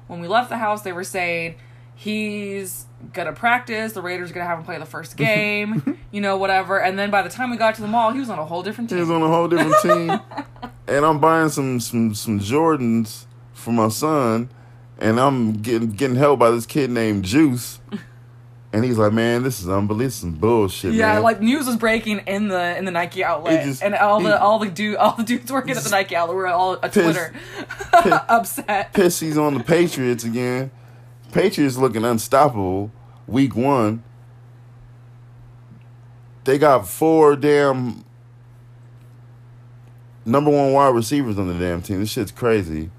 [0.09, 1.55] when we left the house, they were saying
[1.95, 3.93] he's gonna practice.
[3.93, 6.81] The Raiders are gonna have him play the first game, you know, whatever.
[6.81, 8.63] And then by the time we got to the mall, he was on a whole
[8.63, 8.99] different team.
[8.99, 10.21] He was on a whole different team,
[10.87, 14.51] and I'm buying some some some Jordans for my son,
[14.99, 17.81] and I'm getting getting help by this kid named Juice.
[18.71, 20.11] And he's like, man, this is unbelievable.
[20.11, 21.23] Some bullshit, Yeah, man.
[21.23, 24.39] like news was breaking in the in the Nike outlet, just- and all he- the
[24.39, 27.33] all the dude all the dudes working at the Nike outlet were all a Twitter
[28.29, 28.93] upset.
[28.93, 30.71] pissed he's on the Patriots again.
[31.39, 32.91] Patriots looking unstoppable
[33.29, 34.03] week one.
[36.43, 38.05] They got four damn
[40.25, 42.01] number one wide receivers on the damn team.
[42.01, 42.91] This shit's crazy.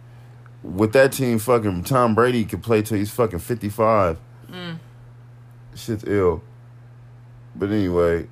[0.63, 4.17] With that team, fucking Tom Brady could play till he's fucking fifty five.
[5.75, 6.41] Shit's ill.
[7.57, 8.29] But anyway,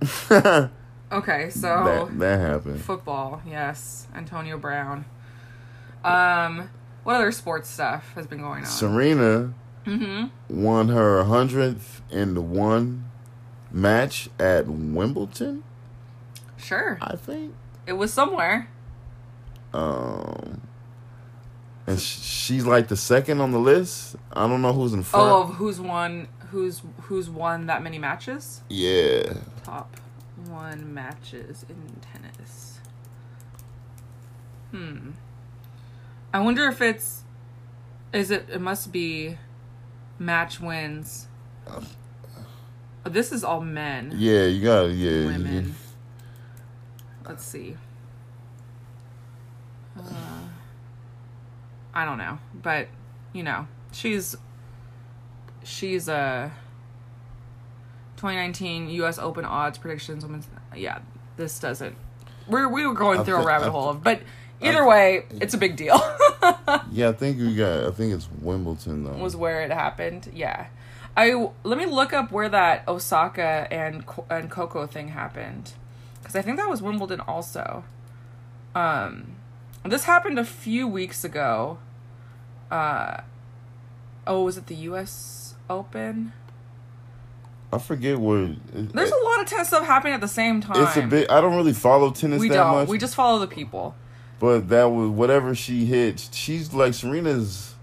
[1.12, 2.80] Okay, so that happened.
[2.80, 5.04] football, yes, Antonio Brown.
[6.02, 6.70] Um,
[7.04, 8.66] what other sports stuff has been going on?
[8.66, 9.54] Serena
[9.86, 10.26] mm-hmm.
[10.62, 13.10] won her hundredth and one
[13.70, 15.64] match at Wimbledon,
[16.56, 17.54] Sure, I think.
[17.86, 18.68] it was somewhere.
[19.72, 20.60] Um,
[21.86, 24.16] and she's like the second on the list.
[24.32, 25.30] I don't know who's in front.
[25.30, 26.28] Oh, of who's won?
[26.50, 28.60] Who's who's won that many matches?
[28.68, 29.32] Yeah,
[29.64, 29.96] Top.
[30.48, 32.78] one matches in tennis.
[34.70, 35.10] Hmm.
[36.32, 37.22] I wonder if it's.
[38.12, 38.46] Is it?
[38.50, 39.38] It must be
[40.18, 41.28] match wins.
[41.68, 41.82] Oh,
[43.04, 44.12] this is all men.
[44.16, 44.92] Yeah, you got it.
[44.94, 45.26] Yeah.
[45.26, 45.64] Women.
[45.66, 45.74] you-
[47.26, 47.76] Let's see.
[49.96, 50.02] Uh,
[51.94, 52.88] I don't know, but
[53.32, 54.34] you know, she's
[55.62, 56.50] she's a
[58.16, 59.18] 2019 U.S.
[59.18, 60.24] Open odds predictions.
[60.24, 60.98] Women's, yeah,
[61.36, 61.94] this doesn't.
[62.48, 64.20] We're we were going I through a rabbit I hole, of, but
[64.62, 66.00] either way, it's a big deal.
[66.90, 67.84] Yeah, I think you got.
[67.86, 69.12] I think it's Wimbledon though.
[69.14, 70.30] was where it happened.
[70.34, 70.66] Yeah,
[71.16, 75.72] I let me look up where that Osaka and and Coco thing happened,
[76.20, 77.84] because I think that was Wimbledon also.
[78.74, 79.36] Um,
[79.84, 81.78] this happened a few weeks ago.
[82.70, 83.22] Uh,
[84.26, 85.54] oh, was it the U.S.
[85.70, 86.32] Open?
[87.72, 88.54] I forget where.
[88.74, 90.82] There's a lot of tennis stuff happening at the same time.
[90.84, 91.30] It's a bit.
[91.30, 92.72] I don't really follow tennis We that don't.
[92.74, 92.88] much.
[92.88, 93.94] We just follow the people.
[94.42, 96.28] But that was whatever she hit.
[96.32, 97.76] She's like Serena's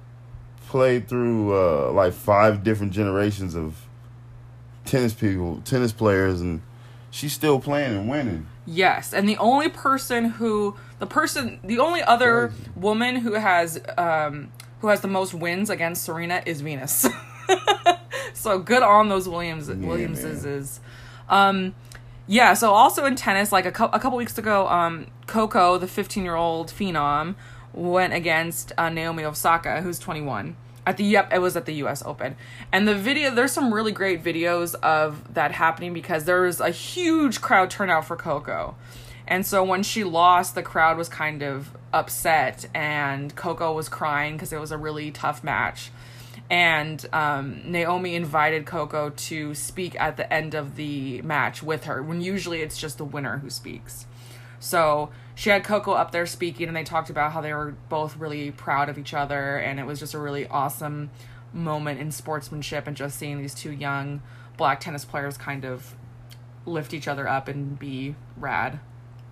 [0.67, 3.87] played through uh, like five different generations of
[4.83, 6.61] tennis people, tennis players, and
[7.11, 8.45] she's still playing and winning.
[8.65, 12.69] Yes, and the only person who the person the only other Crazy.
[12.75, 17.07] woman who has um who has the most wins against Serena is Venus.
[18.33, 20.81] so good on those Williams Williamses
[21.29, 21.39] man.
[21.39, 21.75] um
[22.29, 25.87] yeah, so also in tennis like a, cou- a couple weeks ago um Coco, the
[25.87, 27.35] 15-year-old phenom
[27.73, 32.03] went against uh, Naomi Osaka who's 21 at the yep it was at the US
[32.05, 32.35] Open.
[32.71, 36.69] And the video there's some really great videos of that happening because there was a
[36.69, 38.75] huge crowd turnout for Coco.
[39.27, 44.33] And so when she lost, the crowd was kind of upset, and Coco was crying
[44.33, 45.91] because it was a really tough match.
[46.49, 52.01] And um, Naomi invited Coco to speak at the end of the match with her,
[52.01, 54.05] when usually it's just the winner who speaks.
[54.59, 58.17] So she had Coco up there speaking, and they talked about how they were both
[58.17, 61.11] really proud of each other, and it was just a really awesome
[61.53, 64.21] moment in sportsmanship and just seeing these two young
[64.57, 65.95] black tennis players kind of
[66.65, 68.79] lift each other up and be rad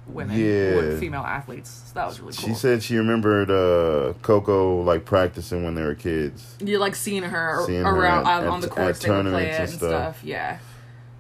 [0.09, 0.97] women, Yeah.
[0.99, 1.69] female athletes.
[1.87, 2.47] So that was really cool.
[2.49, 6.55] She said she remembered uh, Coco like practicing when they were kids.
[6.59, 9.09] you like seeing her Seeing her around at- on, on at- the at courts they
[9.11, 9.89] would play it and stuff.
[9.89, 10.19] stuff.
[10.23, 10.59] Yeah,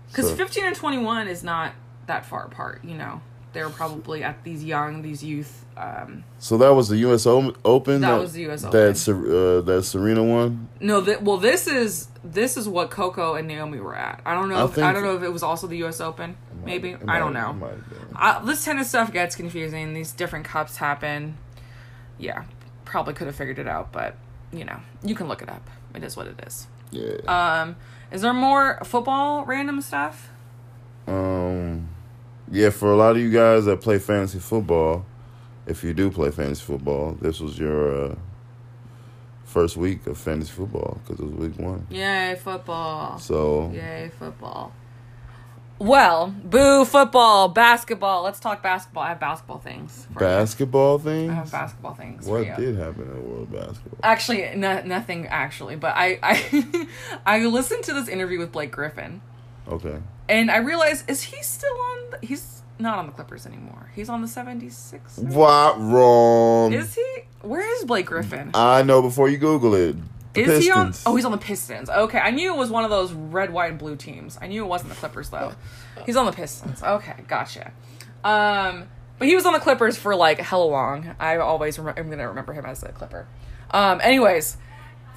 [0.09, 1.73] because So- 15 and 21 is not
[2.07, 2.79] that far apart.
[2.83, 3.21] You know,
[3.53, 5.65] they were probably at these young, these youth.
[5.75, 7.27] Um, So that was the U.S.
[7.27, 8.01] O- Open.
[8.01, 8.95] That was the US Open.
[8.95, 10.69] Ser- uh, that Serena won.
[10.79, 14.19] no, th- well, this is this is what Coco and Naomi were at.
[14.25, 14.55] I don't know.
[14.55, 16.01] I if, I think- don't know if it was also the U.S.
[16.01, 16.35] Open.
[16.67, 17.49] Maybe It I don't know.
[17.49, 18.15] it might have been.
[18.15, 19.93] uh, this tennis stuff gets confusing.
[19.93, 21.37] These different cups happen.
[22.19, 22.43] Yeah,
[22.85, 24.15] probably could have figured it out, but
[24.51, 25.67] you know, you can look it up.
[25.95, 26.67] It is what it is.
[26.91, 27.17] Yeah.
[27.27, 27.75] Um,
[28.11, 30.29] is there more football random stuff?
[31.07, 31.89] Um,
[32.51, 35.05] yeah, for a lot of you guys that play fantasy football,
[35.65, 38.15] if you do play fantasy football, this was your uh,
[39.43, 41.87] first week of fantasy football because it was week one.
[41.89, 43.17] Yay, football.
[43.19, 44.71] So Yay, football.
[45.79, 48.23] Well, boo, football, basketball.
[48.23, 49.03] Let's talk basketball.
[49.03, 50.07] I have basketball things.
[50.13, 50.25] for you.
[50.25, 51.33] basketball I things.
[51.33, 52.25] have basketball things.
[52.25, 53.99] What did happen in world basketball?
[54.01, 56.87] Actually, no, nothing actually, but I I
[57.25, 59.21] I listened to this interview with Blake Griffin.
[59.67, 59.97] Okay.
[60.29, 61.97] And I realized, is he still on?
[62.11, 63.91] The, he's not on the Clippers anymore.
[63.95, 65.17] He's on the 76.
[65.17, 66.73] What wrong?
[66.73, 67.05] Is he?
[67.41, 68.51] Where is Blake Griffin?
[68.53, 69.95] I know before you Google it.
[70.45, 70.87] The Is he on?
[70.87, 71.03] Pistons.
[71.05, 71.89] Oh, he's on the Pistons.
[71.89, 74.37] Okay, I knew it was one of those red, white, and blue teams.
[74.41, 75.53] I knew it wasn't the Clippers though.
[76.05, 76.81] He's on the Pistons.
[76.83, 77.71] Okay, gotcha.
[78.23, 78.87] Um,
[79.19, 81.15] but he was on the Clippers for like hella long.
[81.19, 83.27] I always rem- I'm gonna remember him as a Clipper.
[83.71, 84.57] Um, anyways,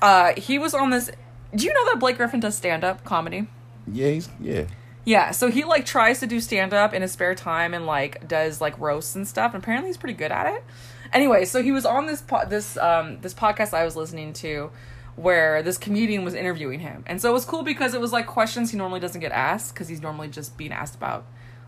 [0.02, 1.10] uh, he was on this.
[1.54, 3.48] Do you know that Blake Griffin does stand up comedy?
[3.86, 4.64] Yeah, he's yeah.
[5.04, 8.28] Yeah, so he like tries to do stand up in his spare time and like
[8.28, 9.54] does like roasts and stuff.
[9.54, 10.64] And apparently he's pretty good at it.
[11.12, 14.70] Anyway, so he was on this po- this um this podcast I was listening to
[15.20, 17.04] where this comedian was interviewing him.
[17.06, 19.74] And so it was cool because it was like questions he normally doesn't get asked
[19.74, 21.24] cuz he's normally just being asked about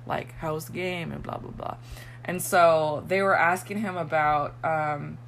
[0.07, 1.77] like how's the game and blah blah blah.
[2.25, 5.19] And so they were asking him about um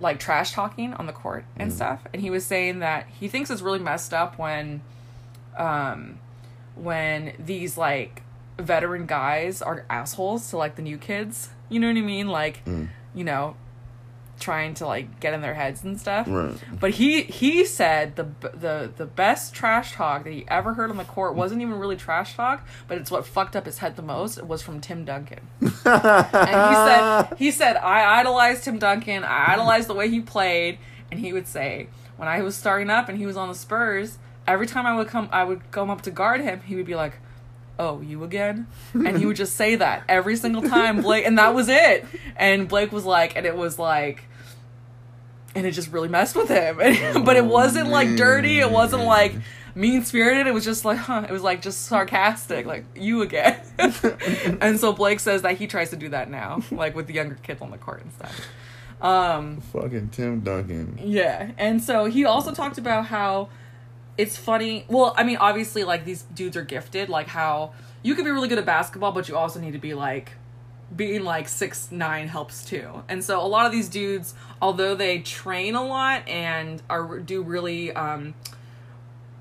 [0.00, 3.50] like trash talking on the court and stuff and he was saying that he thinks
[3.50, 4.82] it's really messed up when
[5.56, 6.18] um
[6.74, 8.22] when these like
[8.58, 11.48] veteran guys are assholes to like the new kids.
[11.68, 12.28] You know what I mean?
[12.28, 12.62] Like,
[13.14, 13.56] you know,
[14.42, 16.26] trying to like get in their heads and stuff.
[16.28, 16.54] Right.
[16.78, 20.96] But he he said the the the best trash talk that he ever heard on
[20.96, 24.02] the court wasn't even really trash talk, but it's what fucked up his head the
[24.02, 25.40] most was from Tim Duncan.
[25.60, 29.24] and he said he said I idolized Tim Duncan.
[29.24, 30.78] I idolized the way he played,
[31.10, 34.18] and he would say when I was starting up and he was on the Spurs,
[34.46, 36.94] every time I would come I would come up to guard him, he would be
[36.94, 37.14] like,
[37.78, 41.54] "Oh, you again?" And he would just say that every single time, Blake, and that
[41.54, 42.04] was it.
[42.36, 44.24] And Blake was like, and it was like,
[45.54, 46.76] and it just really messed with him.
[47.24, 48.60] but it wasn't like dirty.
[48.60, 49.34] It wasn't like
[49.74, 50.46] mean spirited.
[50.46, 53.60] It was just like, huh, it was like just sarcastic, like you again.
[53.78, 57.36] and so Blake says that he tries to do that now, like with the younger
[57.42, 58.48] kids on the court and stuff.
[59.00, 60.98] Um, Fucking Tim Duncan.
[61.02, 61.50] yeah.
[61.58, 63.48] And so he also talked about how
[64.16, 64.84] it's funny.
[64.88, 67.08] Well, I mean, obviously, like these dudes are gifted.
[67.08, 69.94] Like how you can be really good at basketball, but you also need to be
[69.94, 70.32] like
[70.94, 73.02] being like six nine helps too.
[73.08, 77.42] And so a lot of these dudes, although they train a lot and are do
[77.42, 78.34] really um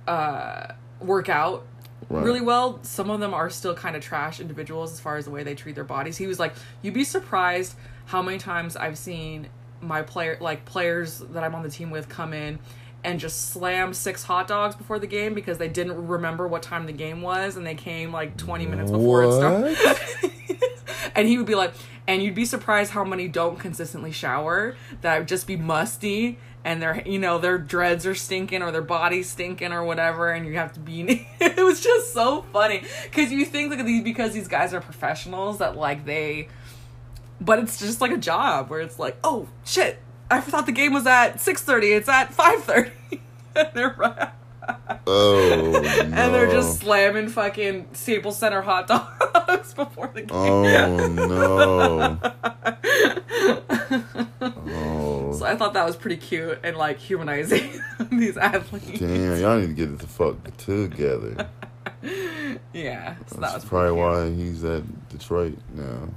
[0.08, 0.68] uh
[1.00, 1.66] work out
[2.10, 2.26] Right.
[2.26, 5.32] really well, some of them are still kind of trash individuals as far as the
[5.32, 6.18] way they treat their bodies.
[6.18, 9.48] He was like, you'd be surprised how many times I've seen
[9.80, 12.60] my player like players that I'm on the team with come in
[13.04, 16.86] and just slam six hot dogs before the game because they didn't remember what time
[16.86, 20.32] the game was and they came like 20 minutes before it started.
[21.16, 21.74] and he would be like,
[22.08, 26.82] and you'd be surprised how many don't consistently shower that would just be musty and
[26.82, 30.56] their you know their dreads are stinking or their body's stinking or whatever and you
[30.56, 34.48] have to be it was just so funny because you think like these because these
[34.48, 36.48] guys are professionals that like they
[37.40, 40.00] but it's just like a job where it's like oh shit
[40.32, 42.92] i thought the game was at 6.30 it's at 5.30
[43.56, 44.30] and they're right
[45.08, 50.30] Oh, and they're just slamming fucking Staples Center hot dogs before the game.
[50.32, 52.20] Oh no.
[54.42, 59.00] oh So I thought that was pretty cute and like humanizing these athletes.
[59.00, 59.40] damn!
[59.42, 61.50] Y'all need to get it the fuck together.
[62.74, 66.10] Yeah, so that was That's probably why he's at Detroit now.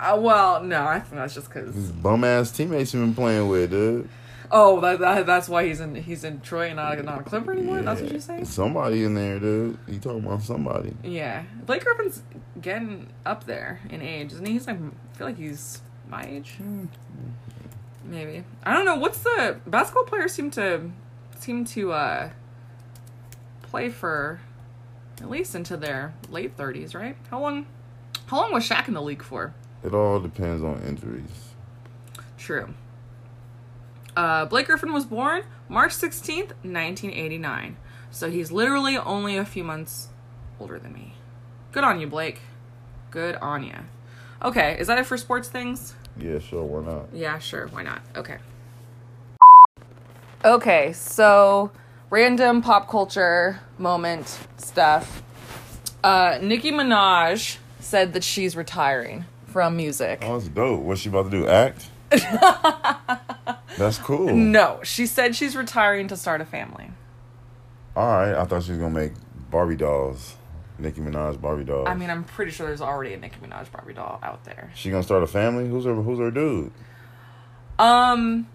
[0.00, 1.74] Uh, well, no, I think that's just because.
[1.74, 4.08] His bum ass teammates he been playing with, dude.
[4.50, 7.52] Oh, that, that that's why he's in he's in Troy and not not a Clipper
[7.52, 7.82] anymore.
[7.82, 8.46] That's what you're saying.
[8.46, 9.78] Somebody in there, dude.
[9.86, 10.94] You talking about somebody?
[11.02, 12.22] Yeah, Blake Griffin's
[12.60, 14.54] getting up there in age, isn't he?
[14.54, 16.56] He's like I feel like he's my age.
[18.04, 18.96] Maybe I don't know.
[18.96, 20.90] What's the basketball players seem to
[21.38, 22.30] seem to uh
[23.62, 24.40] play for
[25.20, 27.16] at least into their late thirties, right?
[27.30, 27.66] How long?
[28.26, 29.52] How long was Shaq in the league for?
[29.84, 31.52] It all depends on injuries.
[32.36, 32.74] True.
[34.16, 37.76] Uh, Blake Griffin was born March 16th, 1989.
[38.10, 40.08] So he's literally only a few months
[40.58, 41.14] older than me.
[41.72, 42.40] Good on you, Blake.
[43.10, 43.74] Good on you.
[44.42, 45.94] Okay, is that it for sports things?
[46.18, 46.64] Yeah, sure.
[46.64, 47.06] Why not?
[47.12, 47.68] Yeah, sure.
[47.68, 48.02] Why not?
[48.16, 48.38] Okay.
[50.44, 51.70] Okay, so
[52.10, 55.22] random pop culture moment stuff.
[56.02, 59.24] Uh, Nicki Minaj said that she's retiring
[59.58, 60.20] from music.
[60.22, 60.82] Oh, that's dope.
[60.82, 61.48] What's she about to do?
[61.48, 61.90] Act?
[63.76, 64.32] that's cool.
[64.32, 66.92] No, she said she's retiring to start a family.
[67.96, 68.36] All right.
[68.36, 69.14] I thought she was gonna make
[69.50, 70.36] Barbie dolls.
[70.78, 71.88] Nicki Minaj Barbie dolls.
[71.88, 74.70] I mean, I'm pretty sure there's already a Nicki Minaj Barbie doll out there.
[74.76, 75.68] she gonna start a family?
[75.68, 75.94] Who's her?
[75.96, 76.70] Who's her dude?
[77.80, 78.46] Um,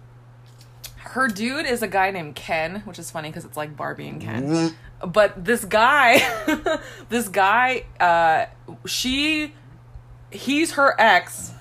[0.96, 4.22] her dude is a guy named Ken, which is funny because it's like Barbie and
[4.22, 4.74] Ken.
[5.06, 6.22] But this guy,
[7.10, 8.46] this guy, uh,
[8.86, 9.52] she,
[10.34, 11.52] he's her ex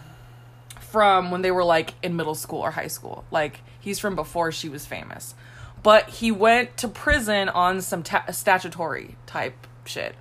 [0.79, 3.23] from when they were like in middle school or high school.
[3.31, 5.35] Like he's from before she was famous.
[5.81, 10.15] But he went to prison on some ta- statutory type shit.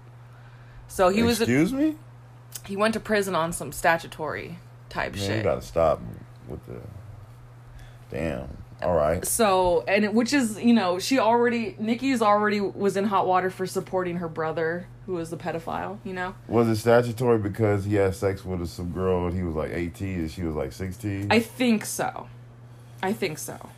[0.89, 1.95] So he was Excuse me.
[2.67, 5.37] he went to prison on some statutory type Man, shit.
[5.39, 6.01] you gotta stop
[6.49, 6.81] with the.
[8.11, 8.59] Damn.
[8.83, 9.25] All right.
[9.27, 13.51] So, and it, which is, you know, she already, Nicki's already was in hot water
[13.51, 16.35] for supporting her brother, who was the pedophile, you know?
[16.49, 20.21] Was it statutory because he had sex with some girl and he was like 18
[20.21, 21.29] and she was like 16?
[21.31, 22.29] I think so.
[23.03, 23.71] I think so.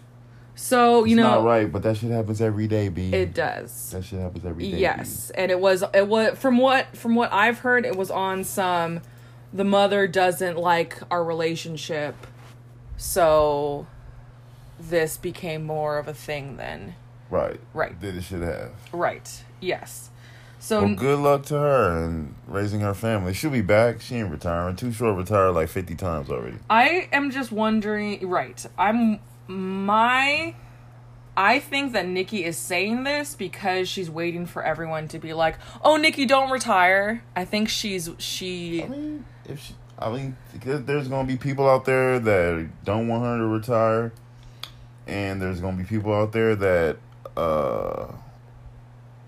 [0.56, 3.12] So, you it's know, not right, but that shit happens every day, B.
[3.12, 3.90] it does.
[3.90, 4.78] that shit happens every day.
[4.78, 8.44] Yes, and it was it was from what from what I've heard, it was on
[8.44, 9.00] some
[9.52, 12.14] the mother doesn't like our relationship,
[12.96, 13.88] so
[14.78, 16.94] this became more of a thing than
[17.30, 17.58] Right.
[17.72, 17.98] Right.
[17.98, 18.70] Did it should have.
[18.92, 19.44] right.
[19.60, 20.10] Yes.
[20.60, 23.34] So Well, good luck to her and raising her family.
[23.34, 24.00] She'll be back.
[24.00, 24.76] She ain't retiring.
[24.76, 26.56] Too short retired like 50 times already.
[26.70, 28.26] I am just wondering.
[28.26, 30.54] Right, I'm my.
[31.36, 35.58] I think that Nicki is saying this because she's waiting for everyone to be like,
[35.82, 38.84] "Oh, Nicki, don't retire." I think she's she.
[38.84, 43.24] I mean, if she, I mean, there's gonna be people out there that don't want
[43.24, 44.12] her to retire,
[45.06, 46.96] and there's gonna be people out there that
[47.36, 48.06] uh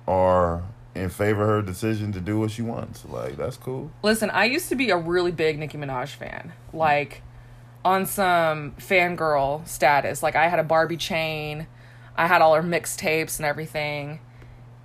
[0.06, 0.62] are
[0.94, 3.04] in favor of her decision to do what she wants.
[3.04, 3.90] Like that's cool.
[4.02, 6.52] Listen, I used to be a really big Nicki Minaj fan.
[6.72, 7.22] Like
[7.84, 10.22] on some fangirl status.
[10.22, 11.68] Like I had a Barbie chain.
[12.16, 14.18] I had all her mixtapes and everything.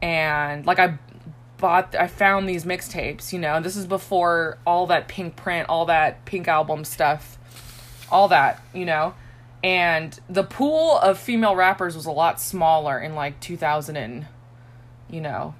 [0.03, 0.99] And like I
[1.57, 3.59] bought I found these mixtapes, you know.
[3.59, 7.39] This is before all that pink print, all that pink album stuff,
[8.11, 9.15] all that, you know.
[9.63, 14.25] And the pool of female rappers was a lot smaller in like 2000 and
[15.09, 15.53] you know,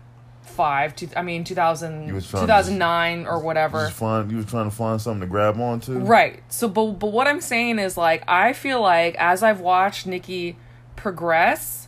[0.44, 3.92] 5 two, I mean 2000 You was trying to- 2009 or You whatever.
[4.00, 6.00] was you was trying to find something to grab onto.
[6.00, 6.42] Right.
[6.50, 10.58] So, but but what I'm saying is like I feel like as I've watched nicki
[10.96, 11.88] progress,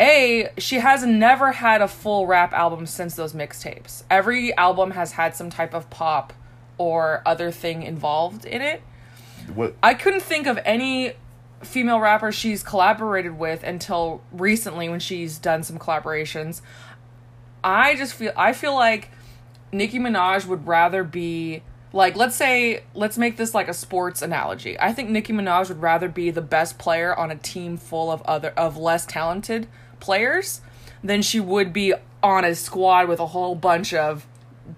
[0.00, 4.04] a she has never had a full rap album since those mixtapes.
[4.10, 6.32] Every album has had some type of pop
[6.78, 8.82] or other thing involved in it.
[9.54, 9.74] What?
[9.82, 11.12] I couldn't think of any
[11.62, 16.60] female rapper she's collaborated with until recently when she's done some collaborations.
[17.64, 19.10] I just feel I feel like
[19.72, 24.78] Nicki Minaj would rather be like let's say let's make this like a sports analogy.
[24.78, 28.22] I think Nicki Minaj would rather be the best player on a team full of
[28.22, 29.66] other of less talented
[29.98, 30.60] players
[31.02, 34.26] than she would be on a squad with a whole bunch of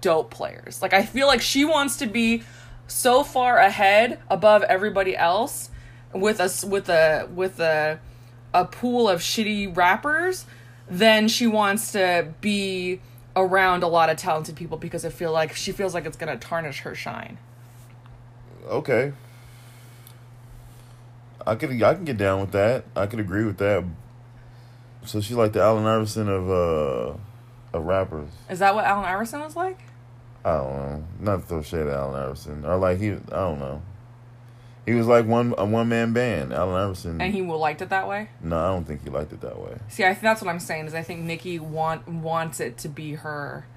[0.01, 0.81] dope players.
[0.81, 2.43] Like I feel like she wants to be
[2.87, 5.69] so far ahead above everybody else
[6.13, 7.99] with us with a with a
[8.53, 10.45] a pool of shitty rappers
[10.89, 12.99] then she wants to be
[13.35, 16.37] around a lot of talented people because I feel like she feels like it's gonna
[16.37, 17.37] tarnish her shine.
[18.67, 19.13] Okay.
[21.45, 22.85] I could I can get down with that.
[22.95, 23.83] I could agree with that.
[25.05, 27.17] So she's like the Allen Iverson of uh
[27.77, 28.29] of rappers.
[28.49, 29.79] Is that what Allen Iverson was like?
[30.43, 31.03] I don't know.
[31.19, 32.65] Not to throw shade at Allen Iverson.
[32.65, 33.81] Or like he I don't know.
[34.85, 36.51] He was like one a one man band.
[36.53, 38.29] Allen Iverson And he liked it that way?
[38.41, 39.77] No, I don't think he liked it that way.
[39.89, 42.89] See, I think that's what I'm saying is I think Nicki want wants it to
[42.89, 43.67] be her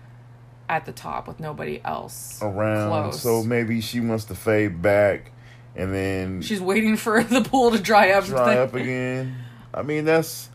[0.68, 3.20] at the top with nobody else Around close.
[3.20, 5.32] so maybe she wants to fade back
[5.76, 8.24] and then She's waiting for the pool to dry up.
[8.24, 9.36] dry up again.
[9.74, 10.48] I mean that's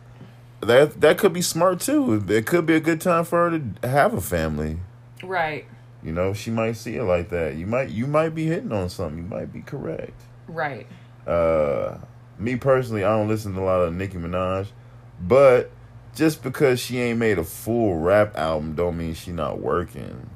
[0.62, 2.24] that that could be smart too.
[2.30, 4.80] It could be a good time for her to have a family.
[5.24, 5.66] Right,
[6.04, 7.56] You know, she might see it like that.
[7.56, 9.18] You might you might be hitting on something.
[9.18, 10.20] You might be correct.
[10.48, 10.88] Right.
[11.26, 11.98] Uh
[12.40, 14.68] me personally, I don't listen to a lot of Nicki Minaj,
[15.20, 15.72] but
[16.16, 20.30] just because she ain't made a full rap album don't mean she not working.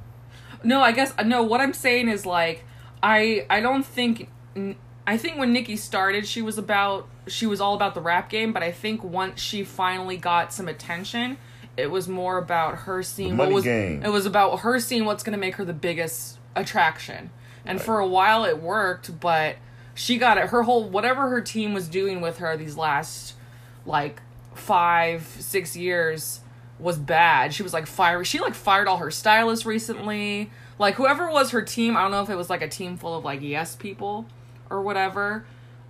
[0.64, 1.43] No, I guess no.
[1.43, 2.64] What I'm saying is like
[3.01, 4.30] I I don't think
[5.07, 8.53] I think when Nicki started, she was about she was all about the rap game.
[8.53, 11.38] But I think once she finally got some attention,
[11.78, 14.03] it was more about her seeing what was game.
[14.03, 17.32] it was about her seeing what's going to make her the biggest attraction.
[17.64, 19.55] And for a while it worked, but
[20.02, 20.49] she got it.
[20.49, 23.36] Her whole whatever her team was doing with her these last
[23.86, 24.20] like
[24.56, 26.39] five six years
[26.80, 27.54] was bad.
[27.54, 28.26] She was like fired.
[28.26, 30.49] She like fired all her stylists recently.
[30.80, 33.16] Like whoever was her team, I don't know if it was like a team full
[33.16, 34.26] of like yes people
[34.72, 35.45] or whatever.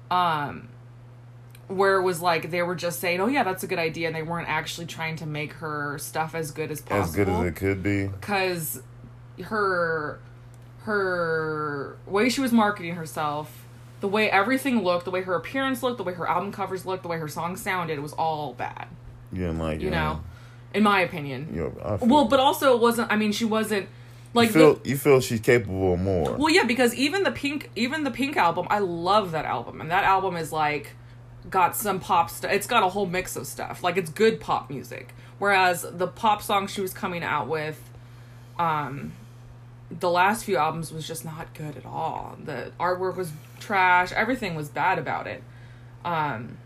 [0.10, 0.68] Um,
[1.70, 4.16] where it was like they were just saying, "Oh yeah, that's a good idea," and
[4.16, 7.46] they weren't actually trying to make her stuff as good as possible As good as
[7.46, 8.08] it could be.
[8.08, 8.84] because
[9.46, 10.20] her
[10.84, 13.61] her way she was marketing herself
[14.02, 17.04] the way everything looked the way her appearance looked the way her album covers looked
[17.04, 18.88] the way her songs sounded it was all bad.
[19.32, 20.22] You didn't like you know?
[20.74, 21.50] in my opinion.
[21.54, 23.88] You know, I feel, well but also it wasn't i mean she wasn't
[24.34, 26.34] like you feel the, you feel she's capable of more.
[26.34, 29.80] well yeah because even the pink even the pink album i love that album.
[29.80, 30.96] And that album is like
[31.50, 33.84] got some pop stuff it's got a whole mix of stuff.
[33.84, 35.14] Like it's good pop music.
[35.38, 37.82] Whereas the pop song she was coming out with
[38.60, 39.14] um
[40.00, 44.56] the last few albums was just not good at all the artwork was trash everything
[44.56, 45.44] was bad about it
[46.06, 46.58] um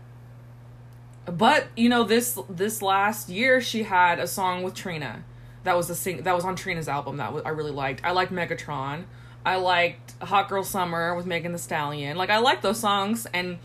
[1.26, 5.24] but you know this this last year she had a song with Trina
[5.66, 8.00] that was a sing that was on Trina's album that I really liked.
[8.04, 9.04] I liked Megatron.
[9.44, 12.16] I liked Hot Girl Summer with Megan Thee Stallion.
[12.16, 13.58] Like I like those songs and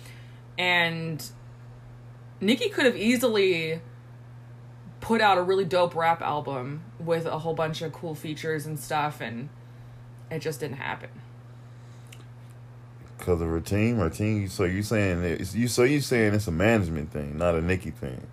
[0.57, 1.23] and
[2.41, 3.81] Nicki could have easily
[5.01, 8.79] put out a really dope rap album with a whole bunch of cool features and
[8.79, 9.49] stuff and
[10.29, 11.09] it just didn't happen.
[13.17, 14.47] Because of her team, her team.
[14.47, 15.67] So you saying it's, you?
[15.67, 18.25] So you saying it's a management thing, not a Nicki thing?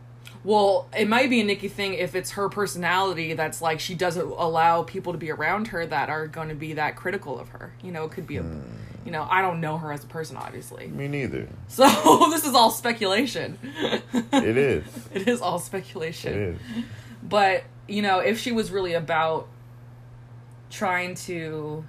[0.44, 4.24] Well, it might be a Nicki thing if it's her personality that's like she doesn't
[4.24, 7.74] allow people to be around her that are going to be that critical of her.
[7.82, 8.60] You know, it could be a, hmm.
[9.08, 10.86] You know, I don't know her as a person, obviously.
[10.88, 11.48] Me neither.
[11.68, 11.86] So
[12.30, 13.58] this is all speculation.
[14.12, 14.84] It is.
[15.14, 16.34] it is all speculation.
[16.34, 16.58] is.
[17.22, 19.48] But, you know, if she was really about
[20.68, 21.86] trying to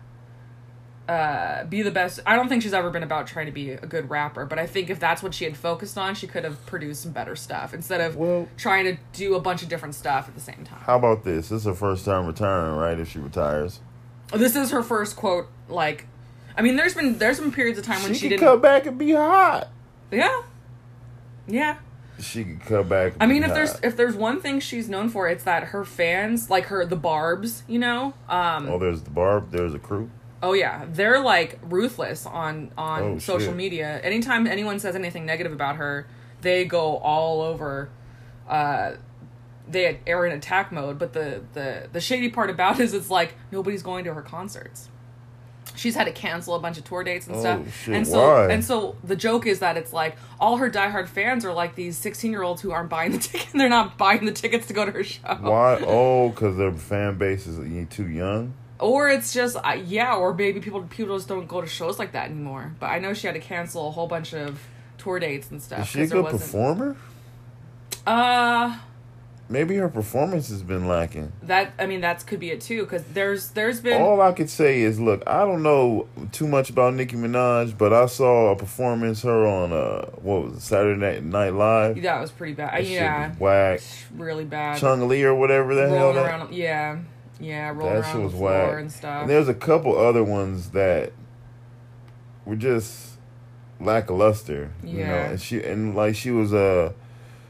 [1.09, 3.85] uh, be the best, I don't think she's ever been about trying to be a
[3.85, 6.65] good rapper, but I think if that's what she had focused on, she could have
[6.67, 10.29] produced some better stuff instead of Well- trying to do a bunch of different stuff
[10.29, 10.79] at the same time.
[10.83, 11.49] How about this?
[11.49, 12.97] This is her first time retiring, right?
[12.97, 13.81] If she retires,
[14.31, 16.05] This is her first quote, like,
[16.57, 18.41] I mean, there's been there's been periods of time when she, she, didn't.
[18.41, 19.69] come back and be hot.
[20.11, 20.41] Yeah,
[21.47, 21.77] yeah.
[22.19, 23.13] she could come back.
[23.19, 25.85] I mean, if and there's if there's one thing she's known for, it's that her
[25.85, 28.13] fans, like her the Barb's, you know.
[28.27, 29.51] Um, oh, there's the barb.
[29.51, 30.09] There's a crew.
[30.41, 33.55] Oh yeah, they're like ruthless on on Oh, social shit.
[33.55, 33.99] media.
[34.03, 36.07] Anytime anyone says anything negative about her,
[36.41, 37.89] they go all over.
[38.47, 38.93] Uh,
[39.67, 40.97] they are in attack mode.
[40.97, 44.21] But the the the shady part about it is it's like nobody's going to her
[44.21, 44.89] concerts.
[45.79, 47.75] She's had to cancel a bunch of tour dates and Oh, stuff.
[47.83, 48.49] shit, and so why?
[48.51, 51.97] and so the joke is that it's like all her diehard fans are like these
[51.97, 53.47] sixteen year olds who aren't buying the ticket.
[53.53, 55.37] They're not buying the tickets to go to her show.
[55.39, 55.81] Why?
[55.87, 57.57] Oh, because their fan base is
[57.89, 58.53] too young.
[58.79, 62.11] Or it's just uh, yeah, or maybe people people just don't go to shows like
[62.11, 62.73] that anymore.
[62.79, 64.59] But I know she had to cancel a whole bunch of
[64.97, 65.79] tour dates and stuff.
[65.81, 66.95] Is she a good performer?
[68.07, 68.77] Uh,
[69.51, 71.31] Maybe her performance has been lacking.
[71.41, 72.83] that I mean that could be it too.
[72.83, 76.69] Because there's there's been All I could say is, look, I don't know too much
[76.69, 81.19] about Nicki Minaj, but I saw a performance her on uh what was it, Saturday
[81.21, 81.99] Night, Live.
[82.03, 82.73] that was pretty bad.
[82.75, 83.81] That yeah, was whack.
[84.15, 84.77] really bad.
[84.79, 86.25] Chun-Li or whatever the hell rolling that.
[86.25, 86.99] around, yeah,
[87.39, 88.79] yeah, rolling That around was the floor whack.
[88.81, 89.21] and stuff.
[89.21, 91.11] And there's a couple other ones that
[92.45, 93.13] were just
[93.79, 94.71] lackluster.
[94.83, 95.29] You know, Yeah.
[95.31, 96.91] and she and like she was uh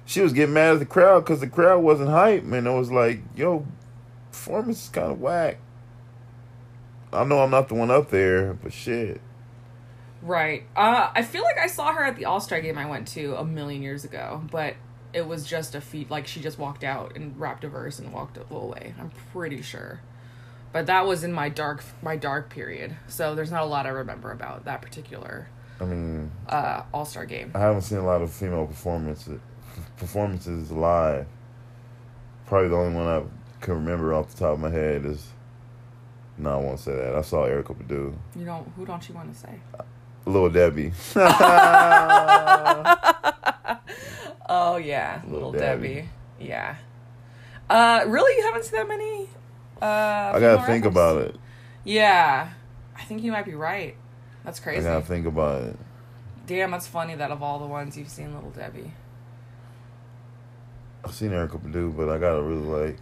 [0.09, 2.65] she was getting mad at the crowd because the crowd wasn't hype, man.
[2.65, 3.63] It was like, yo,
[4.31, 5.59] performance is kind of whack.
[7.13, 9.21] I know I'm not the one up there, but shit.
[10.23, 10.63] Right.
[10.75, 13.35] Uh, I feel like I saw her at the All Star game I went to
[13.35, 14.73] a million years ago, but
[15.13, 16.09] it was just a feat.
[16.09, 18.95] Like she just walked out and rapped a verse and walked away.
[18.99, 20.01] I'm pretty sure.
[20.73, 23.89] But that was in my dark my dark period, so there's not a lot I
[23.89, 25.49] remember about that particular
[25.79, 27.51] I mean, uh, All Star game.
[27.53, 29.39] I haven't seen a lot of female performances
[29.99, 31.27] performances live.
[32.47, 33.21] Probably the only one I
[33.63, 35.27] can remember off the top of my head is.
[36.37, 37.15] No, I won't say that.
[37.15, 38.65] I saw Erykah Badu, You don't.
[38.77, 39.59] Who don't you want to say?
[40.25, 40.93] Little Debbie.
[44.51, 45.93] Oh yeah, Little little, Debbie.
[45.95, 46.09] Debbie.
[46.39, 46.75] Yeah.
[47.69, 49.29] Uh, really, you haven't seen that many.
[49.79, 51.35] Uh, I gotta think about it.
[51.83, 52.49] Yeah,
[52.97, 53.95] I think you might be right.
[54.43, 54.83] That's I crazy.
[54.83, 55.77] gotta think about it.
[56.47, 58.91] Damn, that's funny that of all the ones you've seen, Little Debbie.
[61.03, 62.99] I've seen Erykah Badu, but I gotta really like.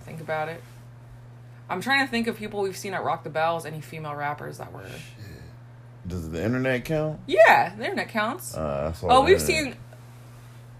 [0.00, 0.62] Think about it.
[1.68, 3.66] I'm trying to think of people we've seen at Rock the Bells.
[3.66, 4.84] Any female rappers that were?
[6.06, 7.18] Does the internet count?
[7.26, 8.54] Yeah, the internet counts.
[8.56, 9.74] Uh, oh, we've internet.
[9.74, 9.76] seen.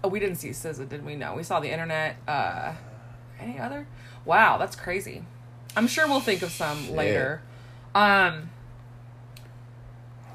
[0.03, 1.15] Oh, we didn't see SZA, did we?
[1.15, 2.15] No, we saw the internet.
[2.27, 2.73] Uh,
[3.39, 3.85] any other?
[4.23, 5.23] Wow, that's crazy.
[5.75, 7.41] I'm sure we'll think of some later.
[7.93, 8.51] Um,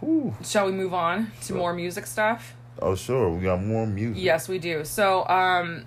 [0.00, 0.34] Whew.
[0.44, 2.54] shall we move on to more music stuff?
[2.80, 3.30] Oh, sure.
[3.30, 4.22] We got more music.
[4.22, 4.84] Yes, we do.
[4.84, 5.84] So, um,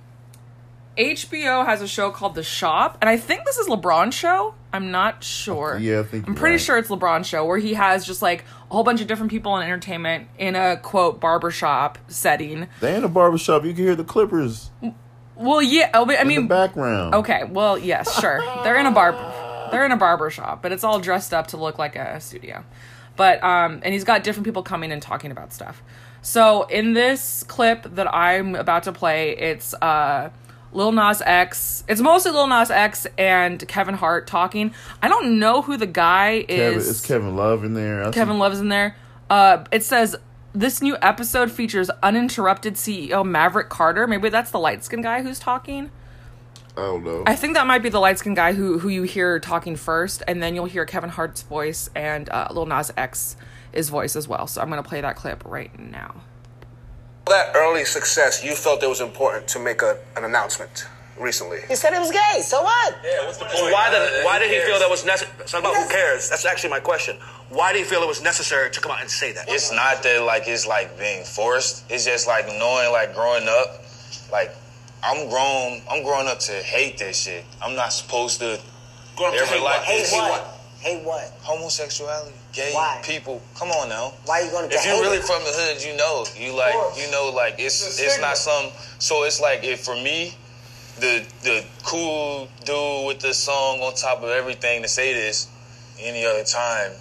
[0.97, 4.55] HBO has a show called The Shop, and I think this is LeBron's show.
[4.71, 5.77] I'm not sure.
[5.79, 6.61] Yeah, I think I'm pretty right.
[6.61, 9.55] sure it's LeBron's show where he has just like a whole bunch of different people
[9.57, 12.67] in entertainment in a quote barbershop setting.
[12.81, 13.65] They in a barbershop.
[13.65, 14.71] You can hear the Clippers
[15.35, 17.15] Well, yeah, oh, I in mean, the background.
[17.15, 18.41] okay, well, yes, sure.
[18.63, 19.11] They're in a bar,
[19.71, 22.63] they're in a barber shop, but it's all dressed up to look like a studio.
[23.17, 25.81] But um, and he's got different people coming and talking about stuff.
[26.21, 30.31] So in this clip that I'm about to play, it's uh,
[30.75, 31.83] Lil Nas X.
[31.87, 34.73] It's mostly Lil Nas X and Kevin Hart talking.
[35.01, 36.89] I don't know who the guy Kevin, is.
[36.89, 38.03] it's Kevin Love in there.
[38.03, 38.95] I see- Kevin Love's in there.
[39.29, 40.15] Uh, it says
[40.53, 44.05] this new episode features uninterrupted CEO Maverick Carter.
[44.07, 45.91] Maybe that's the light skinned guy who's talking.
[46.77, 47.23] I don't know.
[47.25, 50.23] I think that might be the light skinned guy who who you hear talking first,
[50.27, 54.45] and then you'll hear Kevin Hart's voice and uh, Lil Nas X's voice as well.
[54.45, 56.15] So I'm gonna play that clip right now.
[57.27, 60.87] That early success, you felt it was important to make a, an announcement
[61.19, 61.59] recently.
[61.67, 62.41] He said it was gay.
[62.41, 62.95] So what?
[63.03, 65.33] Yeah, what's the So why did why did he feel that was necessary?
[65.39, 66.29] It's not about who cares.
[66.29, 67.17] That's actually my question.
[67.49, 69.45] Why do you feel it was necessary to come out and say that?
[69.47, 71.89] It's not that like it's like being forced.
[71.89, 73.83] It's just like knowing like growing up,
[74.31, 74.53] like
[75.03, 75.81] I'm grown.
[75.89, 77.45] I'm growing up to hate this shit.
[77.61, 78.59] I'm not supposed to
[79.15, 79.85] Growing up to ever hate like what?
[79.85, 80.11] Hate this.
[80.13, 80.51] what?
[80.79, 81.33] Hate what?
[81.41, 83.01] Homosexuality, gay Why?
[83.03, 83.41] people.
[83.55, 84.13] Come on now.
[84.25, 85.23] Why are you gonna If hate you're really it?
[85.23, 86.25] from the hood, you know.
[86.35, 88.71] You like you know like it's it's not some.
[88.99, 90.33] So it's like if for me,
[90.99, 95.47] the the cool dude with the song on top of everything to say this,
[95.99, 96.91] any other time,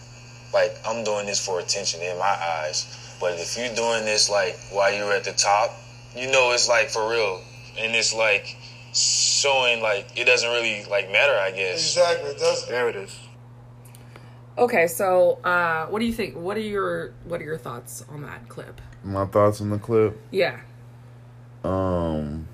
[0.52, 3.16] like I'm doing this for attention in my eyes.
[3.20, 5.70] But if you're doing this like while you're at the top,
[6.16, 7.40] you know it's like for real,
[7.78, 8.56] and it's like
[8.92, 11.34] showing like it doesn't really like matter.
[11.38, 11.96] I guess.
[11.96, 12.30] Exactly.
[12.30, 12.66] It does.
[12.68, 13.16] There it is.
[14.56, 16.36] Okay, so uh, what do you think?
[16.36, 18.80] What are your what are your thoughts on that clip?
[19.02, 20.18] My thoughts on the clip.
[20.30, 20.60] Yeah.
[21.64, 22.46] Um,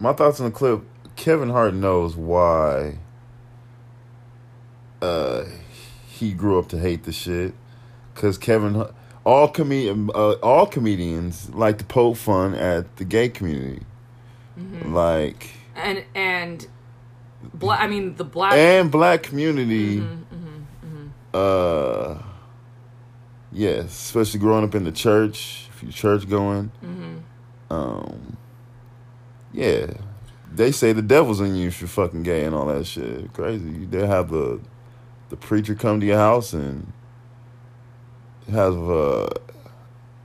[0.00, 0.82] my thoughts on the clip.
[1.16, 2.98] Kevin Hart knows why.
[5.00, 5.44] Uh,
[6.08, 7.54] he grew up to hate the shit,
[8.14, 8.84] cause Kevin.
[9.24, 13.82] All com- uh, all comedians like to poke fun at the gay community,
[14.58, 14.94] Mm-hmm.
[14.94, 16.66] like and and
[17.54, 17.80] black.
[17.80, 18.54] I mean, the black.
[18.54, 19.98] and black community.
[20.00, 22.18] Mm-hmm, Uh,
[23.52, 26.70] yes, especially growing up in the church, if you church going.
[26.84, 27.72] Mm-hmm.
[27.72, 28.36] Um,
[29.52, 29.86] yeah,
[30.52, 33.32] they say the devil's in you if you're fucking gay and all that shit.
[33.32, 33.84] Crazy.
[33.86, 34.60] They have the
[35.28, 36.92] the preacher come to your house and
[38.50, 39.28] have uh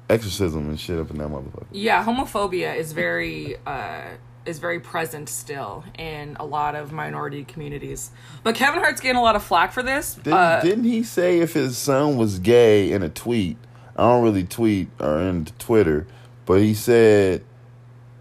[0.10, 1.66] exorcism and shit up in that motherfucker.
[1.72, 4.04] yeah, homophobia is very uh,
[4.46, 8.12] is very present still in a lot of minority communities.
[8.44, 10.16] But Kevin Hart's getting a lot of flack for this.
[10.16, 13.58] Didn't, uh, didn't he say if his son was gay in a tweet?
[13.96, 16.08] I don't really tweet or into Twitter,
[16.46, 17.44] but he said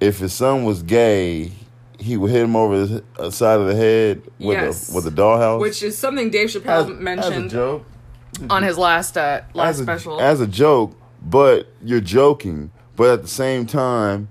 [0.01, 1.53] if his son was gay,
[1.99, 4.91] he would hit him over the uh, side of the head with Yes.
[4.91, 5.61] a with a dollhouse.
[5.61, 7.87] which is something Dave Chappelle as, as a mentioned joke.
[8.51, 10.21] on his last uh, last as a, special.
[10.21, 12.71] as a joke, but you're joking.
[12.97, 14.29] But at the same time,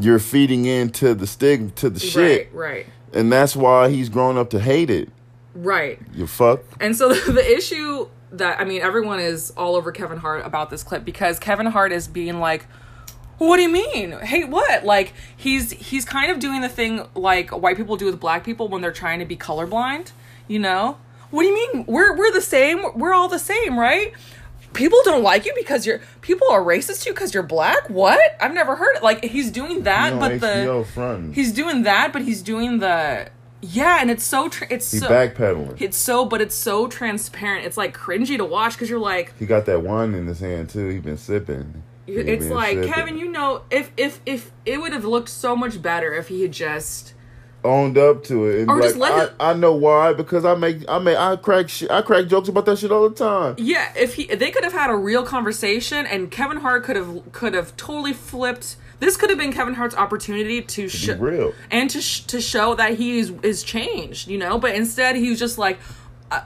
[0.00, 4.36] you're feeding into the stigma to the shit, Right, right, and that's why he's grown
[4.38, 5.08] up to hate it.
[5.54, 5.98] right.
[6.14, 6.60] You fuck.
[6.80, 10.70] And so the, the issue that I mean, everyone is all over Kevin Hart about
[10.70, 12.66] this clip because Kevin Hart is being like,
[13.38, 14.12] "What do you mean?
[14.20, 18.20] Hey, what?" Like he's he's kind of doing the thing like white people do with
[18.20, 20.12] black people when they're trying to be colorblind.
[20.46, 20.98] You know,
[21.30, 21.84] what do you mean?
[21.86, 22.84] We're we're the same.
[22.96, 24.12] We're all the same, right?
[24.72, 27.90] People don't like you because you're people are racist to you because you're black.
[27.90, 28.20] What?
[28.40, 29.02] I've never heard it.
[29.02, 31.32] Like he's doing that, You know, but HBO the fronting.
[31.32, 33.28] he's doing that, but he's doing the
[33.62, 35.80] yeah, and it's so tr- it's He's so backpedaling.
[35.82, 37.66] it's so, but it's so transparent.
[37.66, 40.70] It's like cringy to watch because you're like, He got that wine in his hand
[40.70, 40.88] too.
[40.88, 41.82] He's been sipping.
[42.06, 42.92] He it's been like sipping.
[42.92, 46.40] Kevin, you know, if if if it would have looked so much better if he
[46.42, 47.12] had just
[47.64, 48.60] owned up to it.
[48.62, 51.16] And Or like, just let I, it- I know why because I make I make
[51.16, 53.54] I crack shit, I crack jokes about that shit all the time.
[53.58, 57.32] yeah, if he they could have had a real conversation and Kevin Hart could have
[57.32, 58.76] could have totally flipped.
[59.00, 61.54] This could have been Kevin Hart's opportunity to show real.
[61.70, 64.58] and to sh- to show that he is is changed, you know.
[64.58, 65.78] But instead, he was just like,
[66.30, 66.42] I,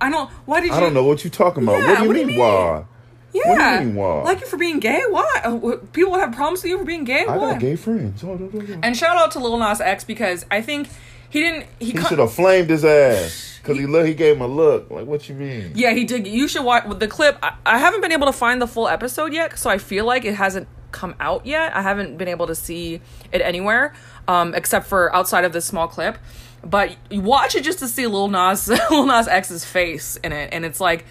[0.00, 0.30] I don't.
[0.46, 0.72] Why did you?
[0.72, 1.80] I don't know what you're talking about.
[1.82, 2.44] Yeah, what do you what do you mean, mean?
[2.46, 2.84] why?
[3.32, 5.02] Yeah, What do you mean, like you for being gay.
[5.08, 5.40] Why?
[5.48, 7.24] What- People have problems with you for being gay.
[7.28, 7.52] I Why?
[7.52, 8.24] got gay friends.
[8.24, 8.80] Oh, no, no, no.
[8.82, 10.88] And shout out to Lil Nas X because I think
[11.30, 11.66] he didn't.
[11.78, 14.06] He, He co- should have flamed his ass because he look.
[14.06, 14.90] He gave him a look.
[14.90, 15.72] Like, what you mean?
[15.74, 16.26] Yeah, he did.
[16.26, 17.38] You should watch the clip.
[17.42, 20.24] I, I haven't been able to find the full episode yet, so I feel like
[20.24, 21.76] it hasn't come out yet.
[21.76, 23.92] I haven't been able to see it anywhere,
[24.26, 26.16] um, except for outside of this small clip.
[26.64, 30.48] But you watch it just to see Lil Nas, Lil Nas X's face in it,
[30.52, 31.04] and it's like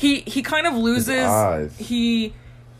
[0.00, 1.76] he he kind of loses.
[1.78, 2.32] He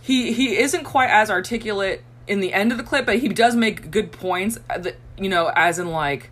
[0.02, 3.54] he he isn't quite as articulate in the end of the clip, but he does
[3.56, 4.58] make good points.
[4.70, 6.30] uh, That, you know, as in like.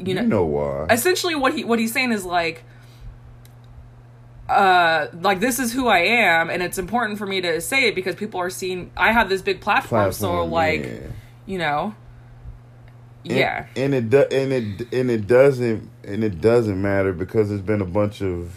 [0.00, 0.86] You know, You know why?
[0.90, 2.62] essentially what he what he's saying is like
[4.48, 7.94] uh like this is who I am and it's important for me to say it
[7.94, 10.98] because people are seeing I have this big platform, so like yeah.
[11.46, 11.94] you know
[13.24, 17.48] And- yeah and, it do, and it and it doesn't and it doesn't matter because
[17.50, 18.54] there's been a bunch of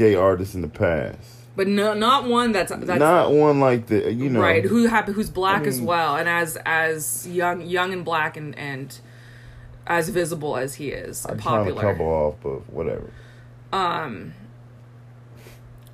[0.00, 1.18] gay artists in the past.
[1.56, 5.12] but no not one that's that's Not one like the you know right who happen
[5.14, 8.98] who's black as mean- well and as as young young and black and and
[9.86, 13.10] as visible as he is I'm trying to popular couple off, but whatever.
[13.72, 14.34] Um.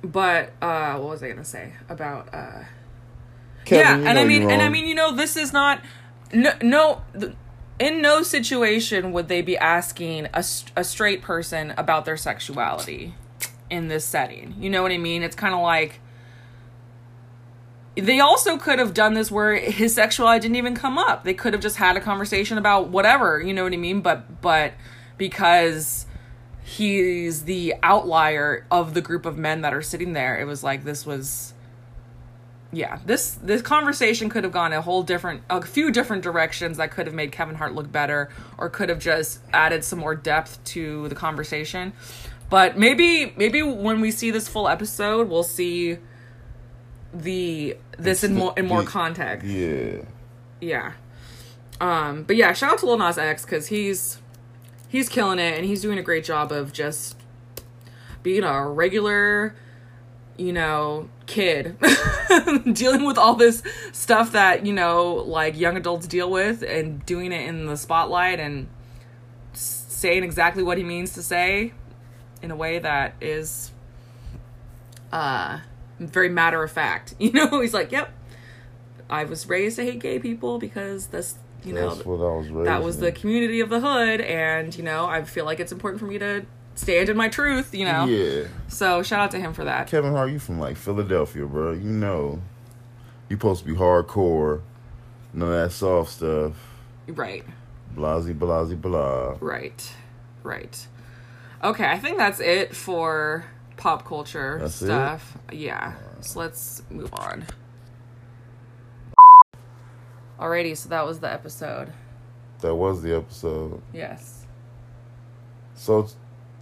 [0.03, 2.63] But uh what was I gonna say about uh
[3.65, 5.81] Kevin, yeah, and I mean, and I mean, you know, this is not
[6.31, 7.33] no, no th-
[7.79, 10.43] in no situation would they be asking a,
[10.77, 13.13] a straight person about their sexuality
[13.69, 14.55] in this setting.
[14.59, 15.23] You know what I mean?
[15.23, 15.99] It's kind of like
[17.95, 21.23] they also could have done this where his sexuality didn't even come up.
[21.23, 24.01] They could have just had a conversation about whatever, you know what I mean?
[24.01, 24.73] But but
[25.17, 26.05] because
[26.63, 30.83] he's the outlier of the group of men that are sitting there, it was like
[30.83, 31.53] this was
[32.71, 36.91] yeah, this this conversation could have gone a whole different, a few different directions that
[36.91, 40.61] could have made Kevin Hart look better, or could have just added some more depth
[40.65, 41.93] to the conversation.
[42.49, 45.97] But maybe maybe when we see this full episode, we'll see
[47.13, 49.45] the this in more in more context.
[49.45, 50.03] Yeah.
[50.61, 50.93] Yeah.
[51.81, 52.23] Um.
[52.23, 54.19] But yeah, shout out to Lil Nas X because he's
[54.87, 57.17] he's killing it and he's doing a great job of just
[58.23, 59.55] being a regular
[60.37, 61.77] you know, kid
[62.73, 67.31] dealing with all this stuff that, you know, like young adults deal with and doing
[67.31, 68.67] it in the spotlight and
[69.53, 71.73] saying exactly what he means to say
[72.41, 73.71] in a way that is
[75.11, 75.59] uh
[75.99, 77.15] very matter of fact.
[77.19, 78.13] You know, he's like, "Yep.
[79.09, 82.49] I was raised to hate gay people because that's, you know, That's what I was
[82.49, 85.71] raised that was the community of the hood and, you know, I feel like it's
[85.71, 88.05] important for me to stand in my truth, you know.
[88.05, 88.47] Yeah.
[88.67, 89.87] So shout out to him for that.
[89.87, 91.71] Kevin Hart, you from like Philadelphia, bro.
[91.71, 92.41] You know,
[93.29, 94.61] you supposed to be hardcore,
[95.33, 96.53] none of that soft stuff.
[97.07, 97.45] Right.
[97.95, 99.37] Blasey, blasey, blah.
[99.39, 99.93] Right.
[100.43, 100.87] Right.
[101.63, 103.45] Okay, I think that's it for
[103.77, 104.85] pop culture That's it?
[104.85, 105.37] stuff.
[105.51, 105.93] Yeah.
[106.21, 107.45] So let's move on.
[110.39, 111.91] Alrighty, so that was the episode.
[112.61, 113.81] That was the episode.
[113.93, 114.45] Yes.
[115.73, 116.13] So t-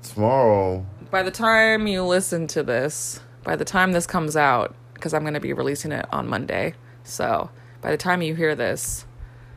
[0.03, 5.13] tomorrow, By the time you listen to this, by the time this comes out, because
[5.13, 6.73] I'm going to be releasing it on Monday.
[7.03, 7.49] So
[7.81, 9.05] by the time you hear this,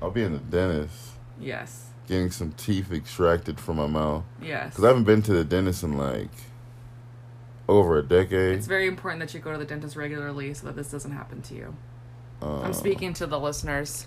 [0.02, 1.87] I'll be in the dentist yes.
[2.08, 4.24] Getting some teeth extracted from my mouth.
[4.42, 4.70] Yes.
[4.70, 6.30] Because I haven't been to the dentist in like
[7.68, 8.56] over a decade.
[8.56, 11.42] It's very important that you go to the dentist regularly so that this doesn't happen
[11.42, 11.76] to you.
[12.40, 14.06] Uh, I'm speaking to the listeners.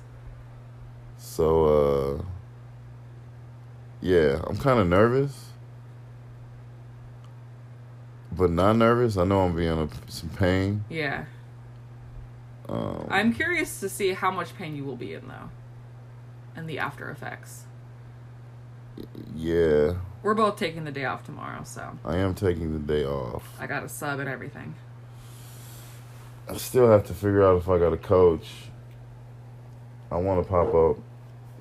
[1.18, 2.24] So, uh,
[4.02, 5.50] yeah, I'm kind of nervous,
[8.32, 9.18] but not nervous.
[9.18, 10.84] I know I'm being in some pain.
[10.90, 11.26] Yeah.
[12.68, 15.50] Um, I'm curious to see how much pain you will be in though.
[16.56, 17.66] And the after effects.
[19.36, 23.44] Yeah, We're both taking the day off tomorrow, so I am taking the day off.
[23.60, 24.76] I got a sub and everything.
[26.50, 28.48] I still have to figure out if I got a coach.
[30.12, 30.98] I want to pop up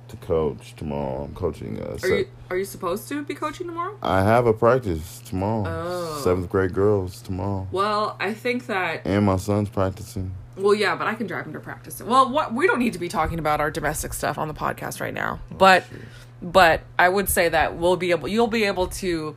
[0.08, 1.22] to coach tomorrow.
[1.24, 1.80] I'm coaching.
[1.80, 3.96] Uh, Are se- you are you supposed to be coaching tomorrow?
[4.02, 5.64] I have a practice tomorrow.
[5.68, 6.20] Oh.
[6.24, 10.34] Seventh grade girls tomorrow, Well, I think that and my son's practicing.
[10.56, 12.02] well, yeah, but I can drive him to practice.
[12.02, 15.00] Well, what we don't need to be talking about our domestic stuff on the podcast
[15.00, 15.38] right now.
[15.56, 15.84] But
[16.42, 19.36] but I would say that we'll be able you'll be able to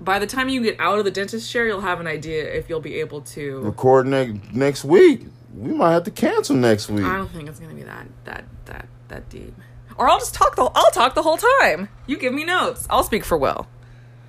[0.00, 2.68] by the time you get out of the dentist chair, you'll have an idea if
[2.68, 5.26] you'll be able to Record next next week.
[5.56, 7.04] We might have to cancel next week.
[7.04, 9.54] I don't think it's gonna be that that that that deep.
[9.96, 11.88] Or I'll just talk the I'll talk the whole time.
[12.06, 12.86] You give me notes.
[12.90, 13.66] I'll speak for Will.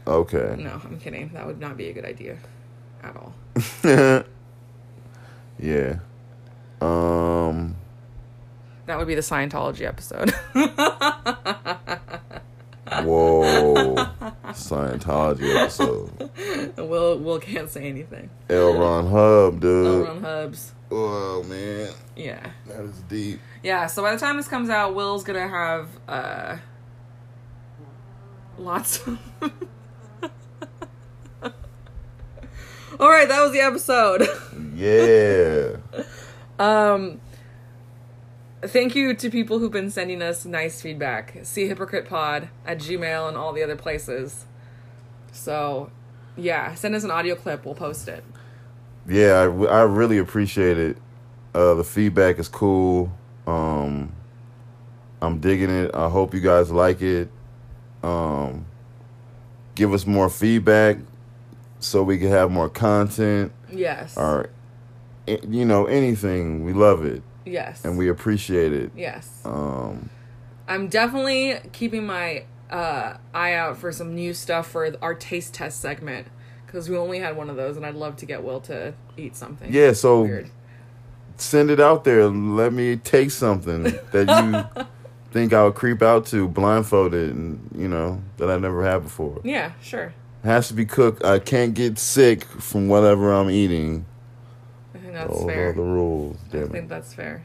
[0.05, 0.55] Okay.
[0.59, 1.29] No, I'm kidding.
[1.33, 2.37] That would not be a good idea
[3.01, 3.33] at all.
[5.59, 5.99] yeah.
[6.81, 7.75] Um.
[8.85, 10.31] That would be the Scientology episode.
[13.03, 13.95] Whoa.
[14.51, 16.29] Scientology episode.
[16.77, 18.29] Will Will can't say anything.
[18.49, 18.77] L.
[18.77, 19.87] Ron Hub, dude.
[19.87, 20.73] Over on Hubs.
[20.91, 22.51] Oh man, Yeah.
[22.67, 23.39] that is deep.
[23.63, 26.57] Yeah, so by the time this comes out, Will's gonna have uh
[28.59, 29.17] lots of
[32.99, 34.27] Alright, that was the episode.
[34.75, 35.77] Yeah.
[36.59, 37.19] Um,
[38.67, 41.37] thank you to people who've been sending us nice feedback.
[41.43, 44.45] See Hypocrite Pod at Gmail and all the other places.
[45.31, 45.91] So,
[46.37, 47.65] yeah, send us an audio clip.
[47.65, 48.23] We'll post it.
[49.07, 50.97] yeah, I, w- I really appreciate it.
[51.53, 53.11] Uh, the feedback is cool.
[53.45, 54.11] Um,
[55.21, 55.91] I'm digging it.
[55.93, 57.29] I hope you guys like it.
[58.01, 58.65] Um,
[59.75, 60.97] give us more feedback
[61.79, 64.17] so we can have more content Yes.
[64.17, 64.49] or,
[65.27, 66.63] eh, you know, anything.
[66.65, 67.83] We love it Yes.
[67.85, 68.91] and we appreciate it.
[68.95, 69.41] Yes.
[69.45, 70.09] Um,
[70.67, 75.81] I'm definitely keeping my uh, eye out for some new stuff for our taste test
[75.81, 76.27] segment
[76.65, 79.35] because we only had one of those, and I'd love to get Will to eat
[79.35, 79.71] something.
[79.71, 80.49] yeah, so Weird.
[81.37, 82.27] send it out there.
[82.27, 84.83] Let me take something that you
[85.31, 89.39] think I would creep out to blindfolded and, you know, that I never had before.
[89.43, 90.13] Yeah, sure.
[90.43, 91.23] Has to be cooked.
[91.23, 94.05] I can't get sick from whatever I'm eating.
[95.13, 95.69] I think that's Those fair.
[95.69, 96.37] are the rules.
[96.49, 96.89] I Damn think it.
[96.89, 97.43] that's fair.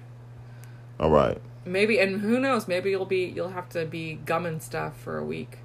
[0.98, 1.38] All right.
[1.64, 2.66] Maybe, and who knows?
[2.66, 5.58] Maybe you'll be you'll have to be gumming stuff for a week.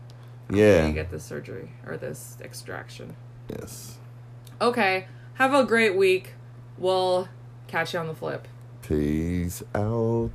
[0.49, 0.85] Yeah.
[0.87, 3.15] You get this surgery or this extraction.
[3.49, 3.97] Yes.
[4.59, 5.07] Okay.
[5.35, 6.33] Have a great week.
[6.77, 7.29] We'll
[7.67, 8.47] catch you on the flip.
[8.81, 10.31] Peace out.